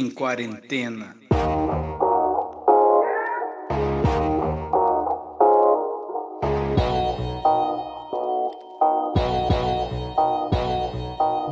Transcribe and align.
em 0.00 0.08
quarentena. 0.08 1.14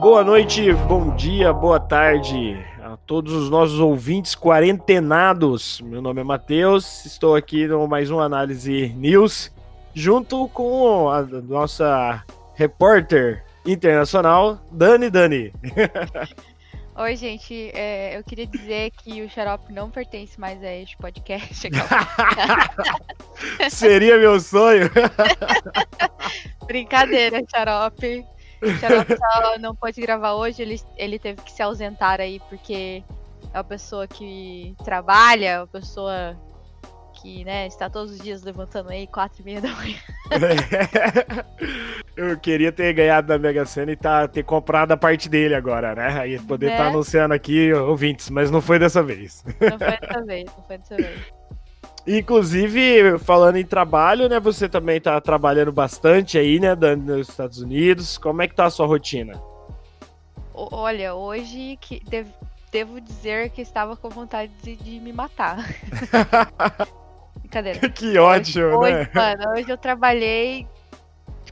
Boa 0.00 0.24
noite, 0.24 0.72
bom 0.88 1.14
dia, 1.14 1.52
boa 1.52 1.78
tarde 1.78 2.58
a 2.82 2.96
todos 2.96 3.34
os 3.34 3.50
nossos 3.50 3.78
ouvintes 3.80 4.34
quarentenados. 4.34 5.82
Meu 5.82 6.00
nome 6.00 6.22
é 6.22 6.24
Matheus, 6.24 7.04
estou 7.04 7.36
aqui 7.36 7.66
no 7.66 7.86
mais 7.86 8.10
uma 8.10 8.24
análise 8.24 8.94
news, 8.96 9.52
junto 9.92 10.48
com 10.48 11.10
a 11.10 11.20
nossa 11.20 12.24
repórter 12.54 13.44
internacional, 13.66 14.58
Dani 14.72 15.10
Dani. 15.10 15.52
Oi, 16.98 17.14
gente. 17.14 17.70
É, 17.74 18.18
eu 18.18 18.24
queria 18.24 18.44
dizer 18.44 18.90
que 18.90 19.22
o 19.22 19.30
Xarope 19.30 19.72
não 19.72 19.88
pertence 19.88 20.38
mais 20.38 20.60
a 20.64 20.74
este 20.74 20.96
podcast. 20.96 21.68
Seria 23.70 24.18
meu 24.18 24.40
sonho. 24.40 24.90
Brincadeira, 26.66 27.40
Xarope. 27.48 28.26
O 28.60 28.70
Xarope 28.80 29.14
não 29.60 29.76
pôde 29.76 30.00
gravar 30.00 30.34
hoje, 30.34 30.60
ele, 30.60 30.80
ele 30.96 31.20
teve 31.20 31.40
que 31.40 31.52
se 31.52 31.62
ausentar 31.62 32.20
aí, 32.20 32.40
porque 32.48 33.04
é 33.54 33.56
uma 33.56 33.62
pessoa 33.62 34.08
que 34.08 34.74
trabalha, 34.84 35.60
uma 35.60 35.68
pessoa 35.68 36.36
que, 37.20 37.44
né, 37.44 37.66
está 37.66 37.90
todos 37.90 38.12
os 38.12 38.18
dias 38.20 38.42
levantando 38.42 38.90
aí, 38.90 39.06
quatro 39.06 39.40
e 39.42 39.44
meia 39.44 39.60
da 39.60 39.68
manhã. 39.70 39.96
Eu 42.16 42.36
queria 42.38 42.72
ter 42.72 42.92
ganhado 42.92 43.28
da 43.28 43.38
Mega 43.38 43.64
Sena 43.64 43.92
e 43.92 43.96
tá, 43.96 44.26
ter 44.26 44.42
comprado 44.42 44.92
a 44.92 44.96
parte 44.96 45.28
dele 45.28 45.54
agora, 45.54 45.94
né? 45.94 46.20
Aí 46.20 46.38
poder 46.40 46.66
estar 46.66 46.78
né? 46.78 46.84
tá 46.84 46.90
anunciando 46.90 47.34
aqui 47.34 47.72
ouvintes, 47.72 48.28
mas 48.30 48.50
não 48.50 48.60
foi 48.60 48.78
dessa 48.78 49.02
vez. 49.02 49.44
Não 49.60 49.78
foi 49.78 49.98
dessa 49.98 50.24
vez, 50.24 50.44
não 50.44 50.64
foi 50.64 50.78
dessa 50.78 50.96
vez. 50.96 51.20
Inclusive, 52.06 53.18
falando 53.18 53.56
em 53.56 53.64
trabalho, 53.64 54.28
né? 54.28 54.40
Você 54.40 54.68
também 54.68 55.00
tá 55.00 55.20
trabalhando 55.20 55.70
bastante 55.70 56.38
aí, 56.38 56.58
né, 56.58 56.74
nos 56.74 57.28
Estados 57.28 57.60
Unidos. 57.60 58.16
Como 58.16 58.40
é 58.40 58.48
que 58.48 58.54
tá 58.54 58.64
a 58.64 58.70
sua 58.70 58.86
rotina? 58.86 59.40
Olha, 60.54 61.14
hoje 61.14 61.78
que 61.80 62.02
devo, 62.08 62.32
devo 62.72 63.00
dizer 63.00 63.50
que 63.50 63.60
estava 63.60 63.94
com 63.96 64.08
vontade 64.08 64.50
de, 64.62 64.74
de 64.76 64.98
me 64.98 65.12
matar. 65.12 65.58
Brincadeira. 67.48 67.88
que 67.88 68.18
ótimo, 68.18 68.78
hoje, 68.78 68.92
né? 68.92 69.00
Hoje, 69.00 69.10
mano, 69.14 69.50
hoje 69.52 69.70
eu 69.70 69.78
trabalhei. 69.78 70.68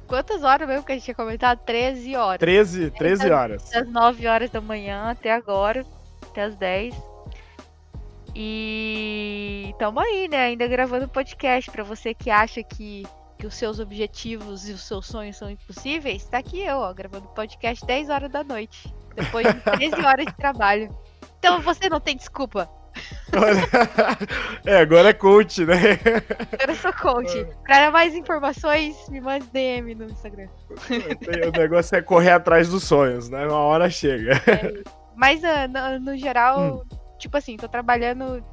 Quantas 0.06 0.44
horas 0.44 0.68
mesmo 0.68 0.84
que 0.84 0.92
a 0.92 0.94
gente 0.94 1.04
tinha 1.04 1.14
comentado? 1.14 1.58
13 1.64 2.14
horas. 2.14 2.38
13, 2.38 2.90
13 2.92 3.30
horas. 3.30 3.70
Das 3.70 3.88
9 3.88 4.28
horas 4.28 4.50
da 4.50 4.60
manhã 4.60 5.10
até 5.10 5.32
agora, 5.32 5.84
até 6.30 6.42
as 6.44 6.54
10. 6.54 6.94
E 8.34 9.74
tamo 9.78 9.98
aí, 9.98 10.28
né? 10.28 10.46
Ainda 10.46 10.68
gravando 10.68 11.08
podcast. 11.08 11.70
para 11.70 11.82
você 11.82 12.14
que 12.14 12.30
acha 12.30 12.62
que, 12.62 13.04
que 13.38 13.46
os 13.46 13.54
seus 13.54 13.80
objetivos 13.80 14.68
e 14.68 14.72
os 14.72 14.82
seus 14.82 15.06
sonhos 15.06 15.36
são 15.36 15.50
impossíveis, 15.50 16.28
tá 16.28 16.38
aqui 16.38 16.60
eu, 16.60 16.76
ó, 16.76 16.92
gravando 16.92 17.26
podcast 17.28 17.84
10 17.84 18.10
horas 18.10 18.30
da 18.30 18.44
noite. 18.44 18.94
Depois 19.14 19.46
de 19.46 19.60
13 19.60 19.94
horas 20.04 20.26
de 20.26 20.34
trabalho. 20.34 20.94
Então 21.38 21.60
você 21.62 21.88
não 21.88 21.98
tem 21.98 22.16
desculpa. 22.16 22.70
é, 24.64 24.76
agora 24.78 25.10
é 25.10 25.12
coach, 25.12 25.64
né? 25.64 25.74
Agora 26.52 26.72
eu 26.72 26.76
sou 26.76 26.92
coach. 26.92 27.46
Para 27.64 27.90
mais 27.90 28.14
informações, 28.14 28.96
me 29.08 29.20
mande 29.20 29.46
DM 29.52 29.94
no 29.94 30.04
Instagram. 30.04 30.48
O 31.48 31.58
negócio 31.58 31.96
é 31.96 32.02
correr 32.02 32.30
atrás 32.30 32.68
dos 32.68 32.84
sonhos, 32.84 33.28
né? 33.28 33.46
Uma 33.46 33.58
hora 33.58 33.90
chega. 33.90 34.34
É, 34.46 34.82
mas 35.14 35.40
uh, 35.42 35.68
no, 35.68 36.12
no, 36.12 36.16
geral, 36.16 36.84
hum 36.90 36.96
tipo 37.18 37.36
assim, 37.36 37.56
tô 37.56 37.68
trabalhando 37.68 38.44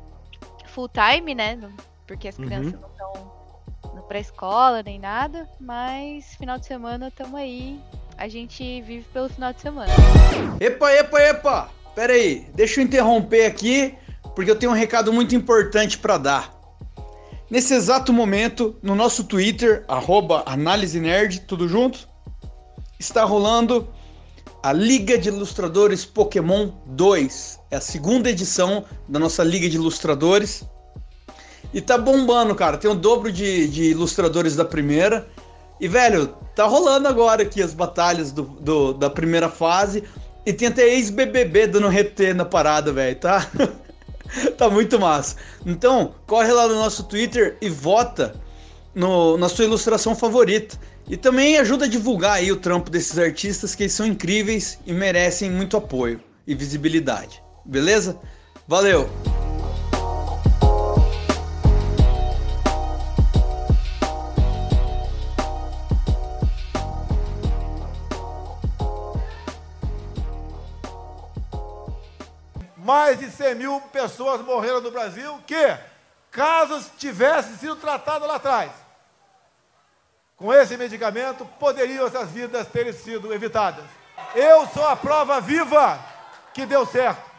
full 0.67 0.89
time, 0.89 1.35
né? 1.35 1.59
Porque 2.07 2.27
as 2.27 2.35
crianças 2.35 2.73
uhum. 2.73 2.79
não 2.79 2.89
estão 2.89 3.95
no 3.95 4.03
pré-escola 4.03 4.83
nem 4.83 4.99
nada, 4.99 5.47
mas 5.59 6.35
final 6.35 6.57
de 6.57 6.65
semana 6.65 7.11
tamo 7.11 7.37
aí. 7.37 7.79
A 8.17 8.27
gente 8.27 8.81
vive 8.81 9.05
pelo 9.11 9.29
final 9.29 9.53
de 9.53 9.61
semana. 9.61 9.91
Epa, 10.59 10.91
epa, 10.93 11.19
epa! 11.19 11.69
Pera 11.95 12.13
aí, 12.13 12.47
deixa 12.53 12.79
eu 12.79 12.85
interromper 12.85 13.45
aqui, 13.45 13.95
porque 14.35 14.51
eu 14.51 14.55
tenho 14.55 14.71
um 14.71 14.75
recado 14.75 15.11
muito 15.11 15.35
importante 15.35 15.97
para 15.97 16.17
dar. 16.17 16.53
Nesse 17.49 17.73
exato 17.73 18.11
momento, 18.11 18.75
no 18.81 18.95
nosso 18.95 19.25
Twitter, 19.25 19.83
arroba 19.87 20.43
Análise 20.45 20.99
Nerd, 20.99 21.41
tudo 21.41 21.67
junto, 21.67 22.07
está 22.99 23.23
rolando 23.23 23.87
a 24.63 24.71
Liga 24.71 25.17
de 25.17 25.29
Ilustradores 25.29 26.05
Pokémon 26.05 26.71
2. 26.87 27.59
É 27.69 27.75
a 27.75 27.81
segunda 27.81 28.29
edição 28.29 28.85
da 29.07 29.19
nossa 29.19 29.43
Liga 29.43 29.69
de 29.69 29.75
Ilustradores. 29.75 30.63
E 31.73 31.81
tá 31.81 31.97
bombando, 31.97 32.55
cara. 32.55 32.77
Tem 32.77 32.89
o 32.89 32.95
dobro 32.95 33.31
de, 33.31 33.67
de 33.67 33.91
ilustradores 33.91 34.55
da 34.55 34.63
primeira. 34.63 35.27
E, 35.81 35.87
velho, 35.87 36.27
tá 36.55 36.65
rolando 36.65 37.07
agora 37.07 37.43
aqui 37.43 37.61
as 37.61 37.73
batalhas 37.73 38.31
do, 38.31 38.43
do 38.43 38.93
da 38.93 39.09
primeira 39.09 39.49
fase. 39.49 40.03
E 40.45 40.53
tem 40.53 40.69
até 40.69 40.87
ex-BBB 40.87 41.67
dando 41.67 41.87
RT 41.87 42.33
na 42.33 42.45
parada, 42.45 42.93
velho, 42.93 43.19
tá? 43.19 43.49
tá 44.57 44.69
muito 44.69 44.99
massa. 44.99 45.35
Então, 45.65 46.15
corre 46.25 46.51
lá 46.51 46.67
no 46.67 46.75
nosso 46.75 47.03
Twitter 47.03 47.57
e 47.61 47.69
vota 47.69 48.35
no, 48.93 49.37
na 49.37 49.49
sua 49.49 49.65
ilustração 49.65 50.15
favorita. 50.15 50.77
E 51.09 51.17
também 51.17 51.57
ajuda 51.57 51.85
a 51.85 51.87
divulgar 51.87 52.33
aí 52.33 52.51
o 52.51 52.57
trampo 52.57 52.89
desses 52.89 53.17
artistas 53.17 53.75
que 53.75 53.89
são 53.89 54.05
incríveis 54.05 54.79
e 54.85 54.93
merecem 54.93 55.51
muito 55.51 55.75
apoio 55.75 56.21
e 56.47 56.55
visibilidade. 56.55 57.43
Beleza? 57.65 58.17
Valeu! 58.67 59.09
Mais 72.83 73.17
de 73.17 73.31
100 73.31 73.55
mil 73.55 73.81
pessoas 73.93 74.41
morreram 74.41 74.81
no 74.81 74.91
Brasil 74.91 75.39
que, 75.47 75.77
caso 76.29 76.83
tivessem 76.97 77.55
sido 77.55 77.77
tratadas 77.77 78.27
lá 78.27 78.35
atrás, 78.35 78.71
com 80.35 80.53
esse 80.53 80.75
medicamento, 80.75 81.45
poderiam 81.57 82.05
essas 82.05 82.29
vidas 82.29 82.67
terem 82.67 82.91
sido 82.91 83.33
evitadas. 83.33 83.85
Eu 84.35 84.67
sou 84.67 84.85
a 84.85 84.97
prova 84.97 85.39
viva 85.39 85.97
que 86.53 86.65
deu 86.65 86.85
certo. 86.85 87.31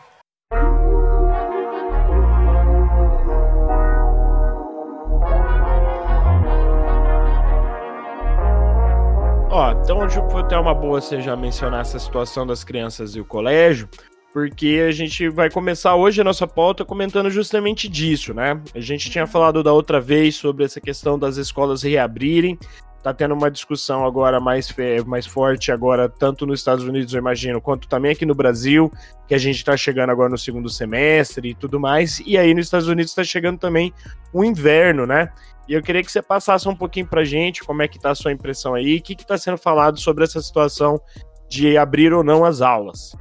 Ó, 9.51 9.71
então 9.73 10.31
foi 10.31 10.41
até 10.41 10.57
uma 10.59 10.75
boa 10.75 11.01
você 11.01 11.21
já 11.21 11.37
mencionar 11.37 11.83
essa 11.83 11.99
situação 11.99 12.47
das 12.47 12.65
crianças 12.65 13.15
e 13.15 13.21
o 13.21 13.25
colégio, 13.25 13.89
porque 14.35 14.85
a 14.85 14.91
gente 14.91 15.29
vai 15.29 15.49
começar 15.49 15.95
hoje 15.95 16.21
a 16.21 16.25
nossa 16.25 16.45
pauta 16.45 16.85
comentando 16.85 17.31
justamente 17.31 17.89
disso, 17.89 18.35
né? 18.35 18.61
A 18.75 18.81
gente 18.81 19.09
tinha 19.09 19.29
falado 19.29 19.63
da 19.63 19.73
outra 19.73 20.01
vez 20.01 20.35
sobre 20.35 20.65
essa 20.65 20.81
questão 20.81 21.17
das 21.17 21.37
escolas 21.37 21.85
reabrirem, 21.85 22.59
tá 23.01 23.15
tendo 23.15 23.33
uma 23.33 23.49
discussão 23.49 24.05
agora 24.05 24.41
mais, 24.41 24.75
mais 25.07 25.25
forte 25.25 25.71
agora, 25.71 26.09
tanto 26.09 26.47
nos 26.47 26.59
Estados 26.59 26.85
Unidos, 26.85 27.15
eu 27.15 27.21
imagino, 27.21 27.61
quanto 27.61 27.87
também 27.87 28.11
aqui 28.11 28.27
no 28.27 28.35
Brasil, 28.35 28.91
que 29.29 29.37
a 29.37 29.39
gente 29.39 29.59
está 29.59 29.77
chegando 29.77 30.11
agora 30.11 30.31
no 30.31 30.39
segundo 30.39 30.69
semestre 30.69 31.51
e 31.51 31.55
tudo 31.55 31.79
mais. 31.79 32.21
E 32.27 32.37
aí 32.37 32.53
nos 32.55 32.67
Estados 32.67 32.89
Unidos 32.89 33.13
está 33.13 33.23
chegando 33.23 33.61
também 33.61 33.95
o 34.33 34.43
inverno, 34.43 35.07
né? 35.07 35.29
E 35.69 35.75
eu 35.75 35.83
queria 35.83 36.03
que 36.03 36.11
você 36.11 36.21
passasse 36.21 36.69
um 36.69 36.75
pouquinho 36.75 37.07
pra 37.07 37.23
gente 37.23 37.63
como 37.63 37.83
é 37.83 37.87
que 37.87 38.01
tá 38.01 38.11
a 38.11 38.15
sua 38.17 38.33
impressão 38.33 38.75
aí, 38.75 38.97
o 38.97 39.01
que 39.01 39.13
está 39.13 39.39
sendo 39.39 39.59
falado 39.59 40.01
sobre 40.01 40.25
essa 40.25 40.43
situação 40.43 41.01
de 41.49 41.79
abrir 41.79 42.13
ou 42.13 42.25
não 42.25 42.45
as 42.45 42.61
aulas. 42.61 43.13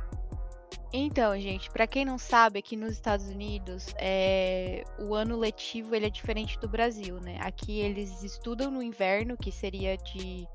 Então, 0.96 1.38
gente, 1.40 1.72
para 1.72 1.88
quem 1.88 2.06
não 2.06 2.20
sabe, 2.20 2.60
aqui 2.60 2.76
nos 2.76 2.92
Estados 2.92 3.28
Unidos, 3.28 3.88
é... 3.98 4.84
o 5.00 5.16
ano 5.16 5.36
letivo 5.36 5.96
ele 5.96 6.06
é 6.06 6.10
diferente 6.10 6.60
do 6.60 6.70
Brasil, 6.70 7.20
né? 7.20 7.40
Aqui 7.42 7.80
eles 7.80 8.22
estudam 8.22 8.70
no 8.70 8.82
inverno, 8.82 9.36
que 9.36 9.52
seria 9.52 9.98
de 9.98 10.48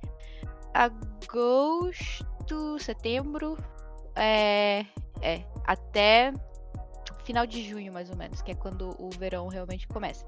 agosto, 0.73 2.79
setembro, 2.79 3.56
é, 4.14 4.87
é 5.20 5.43
até 5.67 6.32
final 7.25 7.46
de 7.46 7.62
junho, 7.62 7.93
mais 7.93 8.08
ou 8.08 8.17
menos, 8.17 8.41
que 8.41 8.52
é 8.52 8.55
quando 8.55 8.96
o 8.99 9.11
verão 9.11 9.49
realmente 9.49 9.87
começa. 9.88 10.25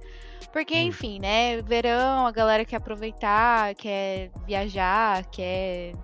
Porque, 0.52 0.74
hum. 0.74 0.88
enfim, 0.88 1.18
né? 1.18 1.62
Verão, 1.62 2.26
a 2.26 2.30
galera 2.30 2.64
quer 2.64 2.76
aproveitar, 2.76 3.74
quer 3.74 4.30
viajar, 4.44 5.24
quer 5.30 5.94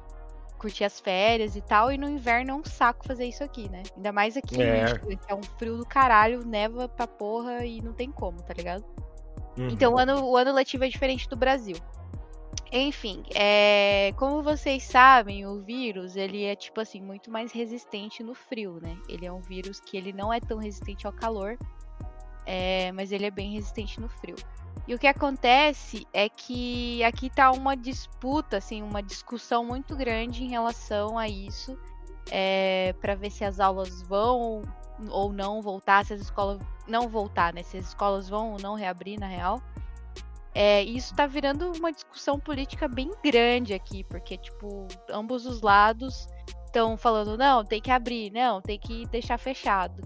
curtir 0.57 0.85
as 0.85 1.01
férias 1.01 1.57
e 1.57 1.61
tal. 1.61 1.93
E 1.93 1.99
no 1.99 2.09
inverno 2.09 2.51
é 2.51 2.55
um 2.55 2.65
saco 2.65 3.07
fazer 3.07 3.27
isso 3.27 3.45
aqui, 3.45 3.69
né? 3.69 3.83
Ainda 3.97 4.13
mais 4.13 4.37
aqui, 4.37 4.61
é. 4.61 4.85
É 5.29 5.35
um 5.35 5.43
frio 5.43 5.77
do 5.77 5.87
caralho, 5.87 6.45
neva 6.45 6.89
pra 6.89 7.07
porra 7.07 7.65
e 7.65 7.81
não 7.81 7.93
tem 7.93 8.11
como, 8.11 8.43
tá 8.43 8.55
ligado? 8.55 8.85
Uhum. 9.59 9.69
Então 9.69 9.95
o 9.95 9.99
ano, 9.99 10.25
o 10.25 10.37
ano 10.37 10.53
letivo 10.53 10.85
é 10.85 10.89
diferente 10.89 11.29
do 11.29 11.37
Brasil. 11.37 11.77
Enfim, 12.73 13.23
é, 13.35 14.13
como 14.17 14.43
vocês 14.43 14.83
sabem, 14.83 15.47
o 15.47 15.61
vírus 15.61 16.17
ele 16.17 16.45
é 16.45 16.57
tipo 16.57 16.81
assim 16.81 17.01
muito 17.01 17.31
mais 17.31 17.53
resistente 17.53 18.23
no 18.23 18.35
frio, 18.35 18.81
né? 18.83 18.97
Ele 19.09 19.25
é 19.25 19.33
um 19.33 19.41
vírus 19.41 19.81
que 19.81 19.97
ele 19.97 20.13
não 20.13 20.33
é 20.33 20.41
tão 20.41 20.59
resistente 20.59 21.07
ao 21.07 21.13
calor, 21.13 21.57
é, 22.45 22.91
mas 22.93 23.13
ele 23.13 23.25
é 23.25 23.31
bem 23.31 23.53
resistente 23.53 24.01
no 24.01 24.09
frio. 24.09 24.37
E 24.87 24.95
o 24.95 24.99
que 24.99 25.07
acontece 25.07 26.07
é 26.13 26.29
que 26.29 27.03
aqui 27.03 27.29
tá 27.29 27.51
uma 27.51 27.77
disputa, 27.77 28.59
assim, 28.59 28.83
uma 28.83 29.03
discussão 29.03 29.65
muito 29.65 29.97
grande 29.97 30.45
em 30.45 30.49
relação 30.49 31.19
a 31.19 31.29
isso, 31.29 31.77
é, 32.31 32.95
para 33.01 33.15
ver 33.15 33.31
se 33.31 33.45
as 33.45 33.59
aulas 33.59 34.03
vão 34.03 34.63
ou 35.11 35.33
não 35.33 35.61
voltar, 35.61 36.05
se 36.05 36.15
as 36.15 36.21
escolas 36.21 36.61
não 36.87 37.09
voltar, 37.09 37.53
né? 37.53 37.63
Se 37.63 37.77
as 37.77 37.89
escolas 37.89 38.29
vão 38.29 38.53
ou 38.53 38.59
não 38.61 38.75
reabrir 38.75 39.19
na 39.19 39.27
real. 39.27 39.61
É, 40.55 40.83
isso 40.83 41.15
tá 41.15 41.27
virando 41.27 41.71
uma 41.73 41.93
discussão 41.93 42.39
política 42.39 42.89
bem 42.89 43.11
grande 43.23 43.75
aqui, 43.75 44.05
porque, 44.05 44.39
tipo, 44.39 44.87
ambos 45.11 45.45
os 45.45 45.61
lados 45.61 46.29
estão 46.65 46.97
falando, 46.97 47.37
não, 47.37 47.65
tem 47.65 47.81
que 47.81 47.91
abrir, 47.91 48.31
não, 48.31 48.63
tem 48.63 48.79
que 48.79 49.05
deixar 49.07 49.37
fechado. 49.37 50.01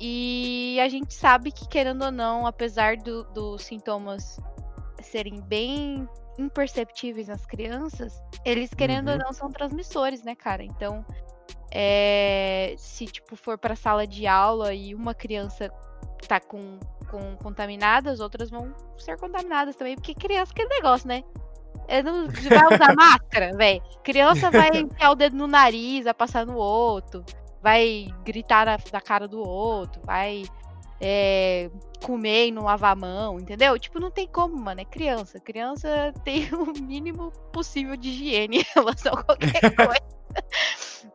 E 0.00 0.78
a 0.80 0.88
gente 0.88 1.12
sabe 1.12 1.50
que, 1.50 1.66
querendo 1.68 2.04
ou 2.04 2.12
não, 2.12 2.46
apesar 2.46 2.96
dos 2.96 3.24
do 3.32 3.58
sintomas 3.58 4.38
serem 5.02 5.40
bem 5.40 6.08
imperceptíveis 6.38 7.28
nas 7.28 7.44
crianças, 7.44 8.22
eles, 8.44 8.72
querendo 8.72 9.08
uhum. 9.08 9.14
ou 9.14 9.18
não, 9.18 9.32
são 9.32 9.50
transmissores, 9.50 10.22
né, 10.22 10.36
cara? 10.36 10.62
Então, 10.62 11.04
é, 11.72 12.74
se, 12.78 13.06
tipo, 13.06 13.34
for 13.34 13.58
pra 13.58 13.74
sala 13.74 14.06
de 14.06 14.26
aula 14.26 14.72
e 14.72 14.94
uma 14.94 15.14
criança 15.14 15.68
tá 16.26 16.40
com 16.40 16.78
com 17.08 17.36
contaminadas, 17.36 18.20
outras 18.20 18.50
vão 18.50 18.72
ser 18.98 19.16
contaminadas 19.18 19.74
também, 19.74 19.96
porque 19.96 20.14
criança 20.14 20.52
aquele 20.52 20.68
negócio, 20.68 21.08
né? 21.08 21.24
É 21.88 22.02
não 22.02 22.28
vai 22.28 22.74
usar 22.74 22.94
máscara, 22.96 23.56
velho. 23.56 23.82
Criança 24.04 24.50
vai 24.50 24.68
enfiar 24.76 25.10
o 25.10 25.14
dedo 25.14 25.36
no 25.36 25.46
nariz, 25.46 26.04
vai 26.04 26.14
passar 26.14 26.46
no 26.46 26.56
outro, 26.56 27.24
vai 27.62 28.08
gritar 28.24 28.66
na, 28.66 28.78
na 28.92 29.00
cara 29.00 29.26
do 29.26 29.40
outro, 29.40 30.00
vai 30.04 30.44
é, 31.00 31.70
comer 32.02 32.48
e 32.48 32.52
não 32.52 32.64
lavar 32.64 32.92
a 32.92 32.96
mão, 32.96 33.38
entendeu? 33.38 33.78
Tipo, 33.78 34.00
não 34.00 34.10
tem 34.10 34.26
como, 34.26 34.56
mano. 34.56 34.80
É 34.80 34.84
criança. 34.84 35.40
Criança 35.40 36.12
tem 36.24 36.48
o 36.52 36.72
mínimo 36.80 37.30
possível 37.52 37.96
de 37.96 38.08
higiene 38.08 38.58
em 38.58 38.66
relação 38.74 39.14
a 39.14 39.22
qualquer 39.22 39.60
coisa. 39.74 41.12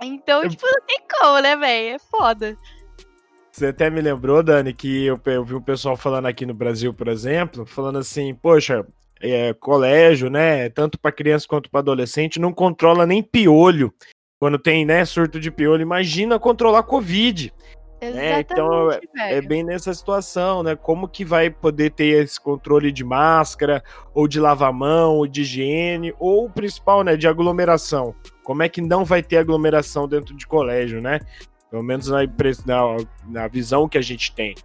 então, 0.00 0.48
tipo, 0.48 0.66
não 0.66 0.86
tem 0.86 1.00
como, 1.20 1.40
né, 1.40 1.56
velho? 1.56 1.96
É 1.96 1.98
foda. 1.98 2.56
Você 3.50 3.66
até 3.66 3.90
me 3.90 4.00
lembrou, 4.00 4.42
Dani, 4.42 4.72
que 4.72 5.04
eu, 5.04 5.20
eu 5.26 5.44
vi 5.44 5.54
um 5.54 5.60
pessoal 5.60 5.94
falando 5.94 6.26
aqui 6.26 6.46
no 6.46 6.54
Brasil, 6.54 6.94
por 6.94 7.06
exemplo, 7.06 7.66
falando 7.66 7.98
assim, 7.98 8.34
poxa, 8.34 8.86
é, 9.20 9.52
colégio, 9.52 10.30
né, 10.30 10.70
tanto 10.70 10.98
para 10.98 11.12
criança 11.12 11.46
quanto 11.46 11.68
para 11.68 11.80
adolescente, 11.80 12.40
não 12.40 12.50
controla 12.50 13.06
nem 13.06 13.22
piolho. 13.22 13.92
Quando 14.42 14.58
tem, 14.58 14.84
né, 14.84 15.04
surto 15.04 15.38
de 15.38 15.52
piolho, 15.52 15.82
imagina 15.82 16.36
controlar 16.36 16.82
Covid. 16.82 17.54
Né? 18.02 18.40
Então 18.40 18.90
é, 18.90 19.00
é, 19.36 19.40
bem 19.40 19.62
nessa 19.62 19.94
situação, 19.94 20.64
né? 20.64 20.74
Como 20.74 21.06
que 21.06 21.24
vai 21.24 21.48
poder 21.48 21.90
ter 21.90 22.24
esse 22.24 22.40
controle 22.40 22.90
de 22.90 23.04
máscara, 23.04 23.84
ou 24.12 24.26
de 24.26 24.40
lavar 24.40 24.72
mão, 24.72 25.18
ou 25.18 25.28
de 25.28 25.42
higiene, 25.42 26.12
ou 26.18 26.46
o 26.46 26.50
principal, 26.50 27.04
né, 27.04 27.16
de 27.16 27.28
aglomeração. 27.28 28.16
Como 28.42 28.64
é 28.64 28.68
que 28.68 28.80
não 28.80 29.04
vai 29.04 29.22
ter 29.22 29.36
aglomeração 29.36 30.08
dentro 30.08 30.36
de 30.36 30.44
colégio, 30.44 31.00
né? 31.00 31.20
Pelo 31.70 31.84
menos 31.84 32.08
na, 32.08 32.24
na, 32.66 32.96
na 33.28 33.46
visão 33.46 33.88
que 33.88 33.96
a 33.96 34.02
gente 34.02 34.34
tem. 34.34 34.56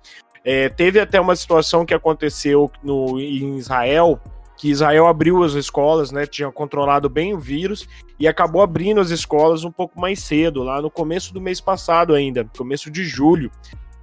É, 0.43 0.69
teve 0.69 0.99
até 0.99 1.21
uma 1.21 1.35
situação 1.35 1.85
que 1.85 1.93
aconteceu 1.93 2.71
no, 2.81 3.19
em 3.19 3.57
Israel, 3.57 4.19
que 4.57 4.69
Israel 4.69 5.05
abriu 5.05 5.43
as 5.43 5.53
escolas, 5.53 6.11
né? 6.11 6.25
Tinha 6.25 6.51
controlado 6.51 7.07
bem 7.07 7.33
o 7.33 7.39
vírus 7.39 7.87
e 8.19 8.27
acabou 8.27 8.61
abrindo 8.61 8.99
as 8.99 9.11
escolas 9.11 9.63
um 9.63 9.71
pouco 9.71 10.01
mais 10.01 10.19
cedo, 10.19 10.63
lá 10.63 10.81
no 10.81 10.89
começo 10.89 11.31
do 11.33 11.39
mês 11.39 11.61
passado 11.61 12.15
ainda, 12.15 12.43
começo 12.57 12.89
de 12.89 13.03
julho, 13.03 13.51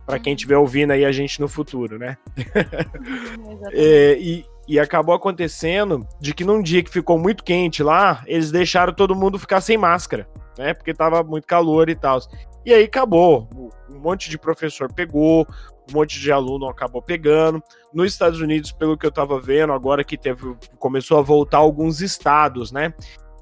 para 0.06 0.18
quem 0.18 0.34
estiver 0.34 0.56
ouvindo 0.56 0.92
aí 0.92 1.04
a 1.04 1.10
gente 1.10 1.40
no 1.40 1.48
futuro, 1.48 1.98
né? 1.98 2.16
é, 3.72 4.16
e, 4.18 4.44
e 4.68 4.78
acabou 4.78 5.14
acontecendo 5.14 6.06
de 6.20 6.32
que 6.32 6.44
num 6.44 6.62
dia 6.62 6.82
que 6.82 6.90
ficou 6.90 7.18
muito 7.18 7.42
quente 7.42 7.82
lá, 7.82 8.22
eles 8.26 8.52
deixaram 8.52 8.92
todo 8.92 9.16
mundo 9.16 9.38
ficar 9.38 9.60
sem 9.60 9.76
máscara, 9.76 10.28
né? 10.56 10.72
Porque 10.72 10.94
tava 10.94 11.22
muito 11.24 11.48
calor 11.48 11.88
e 11.88 11.96
tal. 11.96 12.20
E 12.64 12.72
aí 12.72 12.84
acabou. 12.84 13.48
Um 13.90 13.98
monte 13.98 14.30
de 14.30 14.38
professor 14.38 14.92
pegou, 14.92 15.46
um 15.90 15.92
monte 15.92 16.18
de 16.18 16.32
aluno 16.32 16.66
acabou 16.68 17.02
pegando. 17.02 17.62
Nos 17.92 18.12
Estados 18.12 18.40
Unidos, 18.40 18.72
pelo 18.72 18.96
que 18.96 19.06
eu 19.06 19.10
estava 19.10 19.40
vendo, 19.40 19.72
agora 19.72 20.04
que 20.04 20.16
teve, 20.16 20.56
começou 20.78 21.18
a 21.18 21.22
voltar 21.22 21.58
alguns 21.58 22.00
estados, 22.00 22.72
né? 22.72 22.92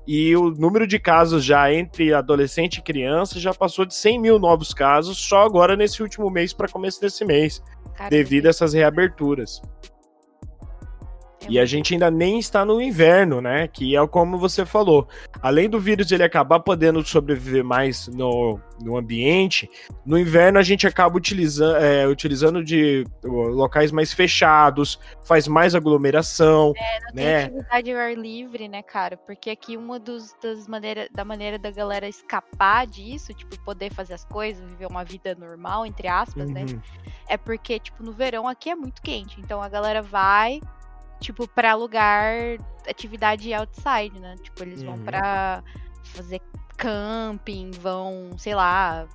E 0.07 0.35
o 0.37 0.51
número 0.51 0.87
de 0.87 0.99
casos 0.99 1.45
já 1.45 1.73
entre 1.73 2.13
adolescente 2.13 2.79
e 2.79 2.83
criança 2.83 3.39
já 3.39 3.55
passou 3.55 3.85
de 3.85 3.95
100 3.95 4.21
mil 4.21 4.39
novos 4.39 4.75
casos 4.75 5.17
só 5.17 5.43
agora 5.43 5.77
nesse 5.77 6.03
último 6.03 6.29
mês 6.29 6.53
para 6.53 6.69
começo 6.69 7.01
desse 7.01 7.25
mês, 7.25 7.63
Caramba. 7.95 8.11
devido 8.11 8.47
a 8.47 8.51
essas 8.51 8.73
reaberturas. 8.73 9.63
E 11.49 11.59
a 11.59 11.65
gente 11.65 11.95
ainda 11.95 12.11
nem 12.11 12.39
está 12.39 12.65
no 12.65 12.81
inverno, 12.81 13.41
né? 13.41 13.69
Que 13.69 13.97
é 13.97 14.07
como 14.07 14.39
você 14.39 14.65
falou. 14.65 15.09
Além 15.41 15.69
do 15.69 15.81
vírus 15.81 16.11
ele 16.13 16.23
acabar 16.23 16.61
podendo 16.61 17.05
sobreviver 17.05 17.65
mais 17.65 18.09
no, 18.09 18.59
no 18.81 18.97
ambiente, 18.97 19.69
no 20.05 20.19
inverno 20.19 20.59
a 20.59 20.63
gente 20.63 20.87
acaba 20.87 21.17
utilizando, 21.17 21.77
é, 21.77 22.07
utilizando 22.07 22.63
de 22.63 23.05
locais 23.25 23.91
mais 23.91 24.13
fechados, 24.13 24.99
faz 25.25 25.49
mais 25.49 25.75
aglomeração. 25.75 26.73
É, 26.77 27.01
não 27.01 27.15
né? 27.15 27.49
tem 27.49 27.59
atividade 27.59 27.93
ao 27.93 27.99
ar 27.99 28.15
livre, 28.17 28.69
né, 28.69 28.83
cara? 28.83 29.17
Porque 29.17 29.51
aqui 29.51 29.77
uma 29.77 29.99
dos, 29.99 30.35
das 30.43 30.67
maneira, 30.67 31.09
da 31.13 31.25
maneira 31.25 31.59
da 31.59 31.71
galera 31.71 32.09
escapar 32.09 32.87
disso, 32.87 33.33
tipo, 33.35 33.59
poder 33.65 33.93
fazer 33.93 34.15
as 34.15 34.25
coisas, 34.25 34.65
viver 34.71 34.87
uma 34.87 35.05
vida 35.05 35.35
normal, 35.35 35.87
entre 35.87 36.09
aspas, 36.09 36.51
né? 36.51 36.61
uhum. 36.61 36.77
né? 36.77 36.83
É 37.29 37.37
porque, 37.37 37.79
tipo, 37.79 38.03
no 38.03 38.13
verão 38.13 38.47
aqui 38.47 38.71
é 38.71 38.75
muito 38.75 39.01
quente. 39.03 39.41
Então 39.41 39.63
a 39.63 39.69
galera 39.69 40.03
vai 40.03 40.61
tipo, 41.23 41.49
para 41.49 41.73
alugar 41.73 42.59
atividade 42.87 43.53
outside, 43.55 44.21
né? 44.21 44.37
Tipo, 44.43 44.63
eles 44.63 44.83
vão 44.83 44.97
uhum. 44.97 45.05
para 45.05 45.63
fazer 46.03 46.43
camping, 46.77 47.71
vão, 47.71 48.37
sei 48.37 48.55
lá, 48.55 49.07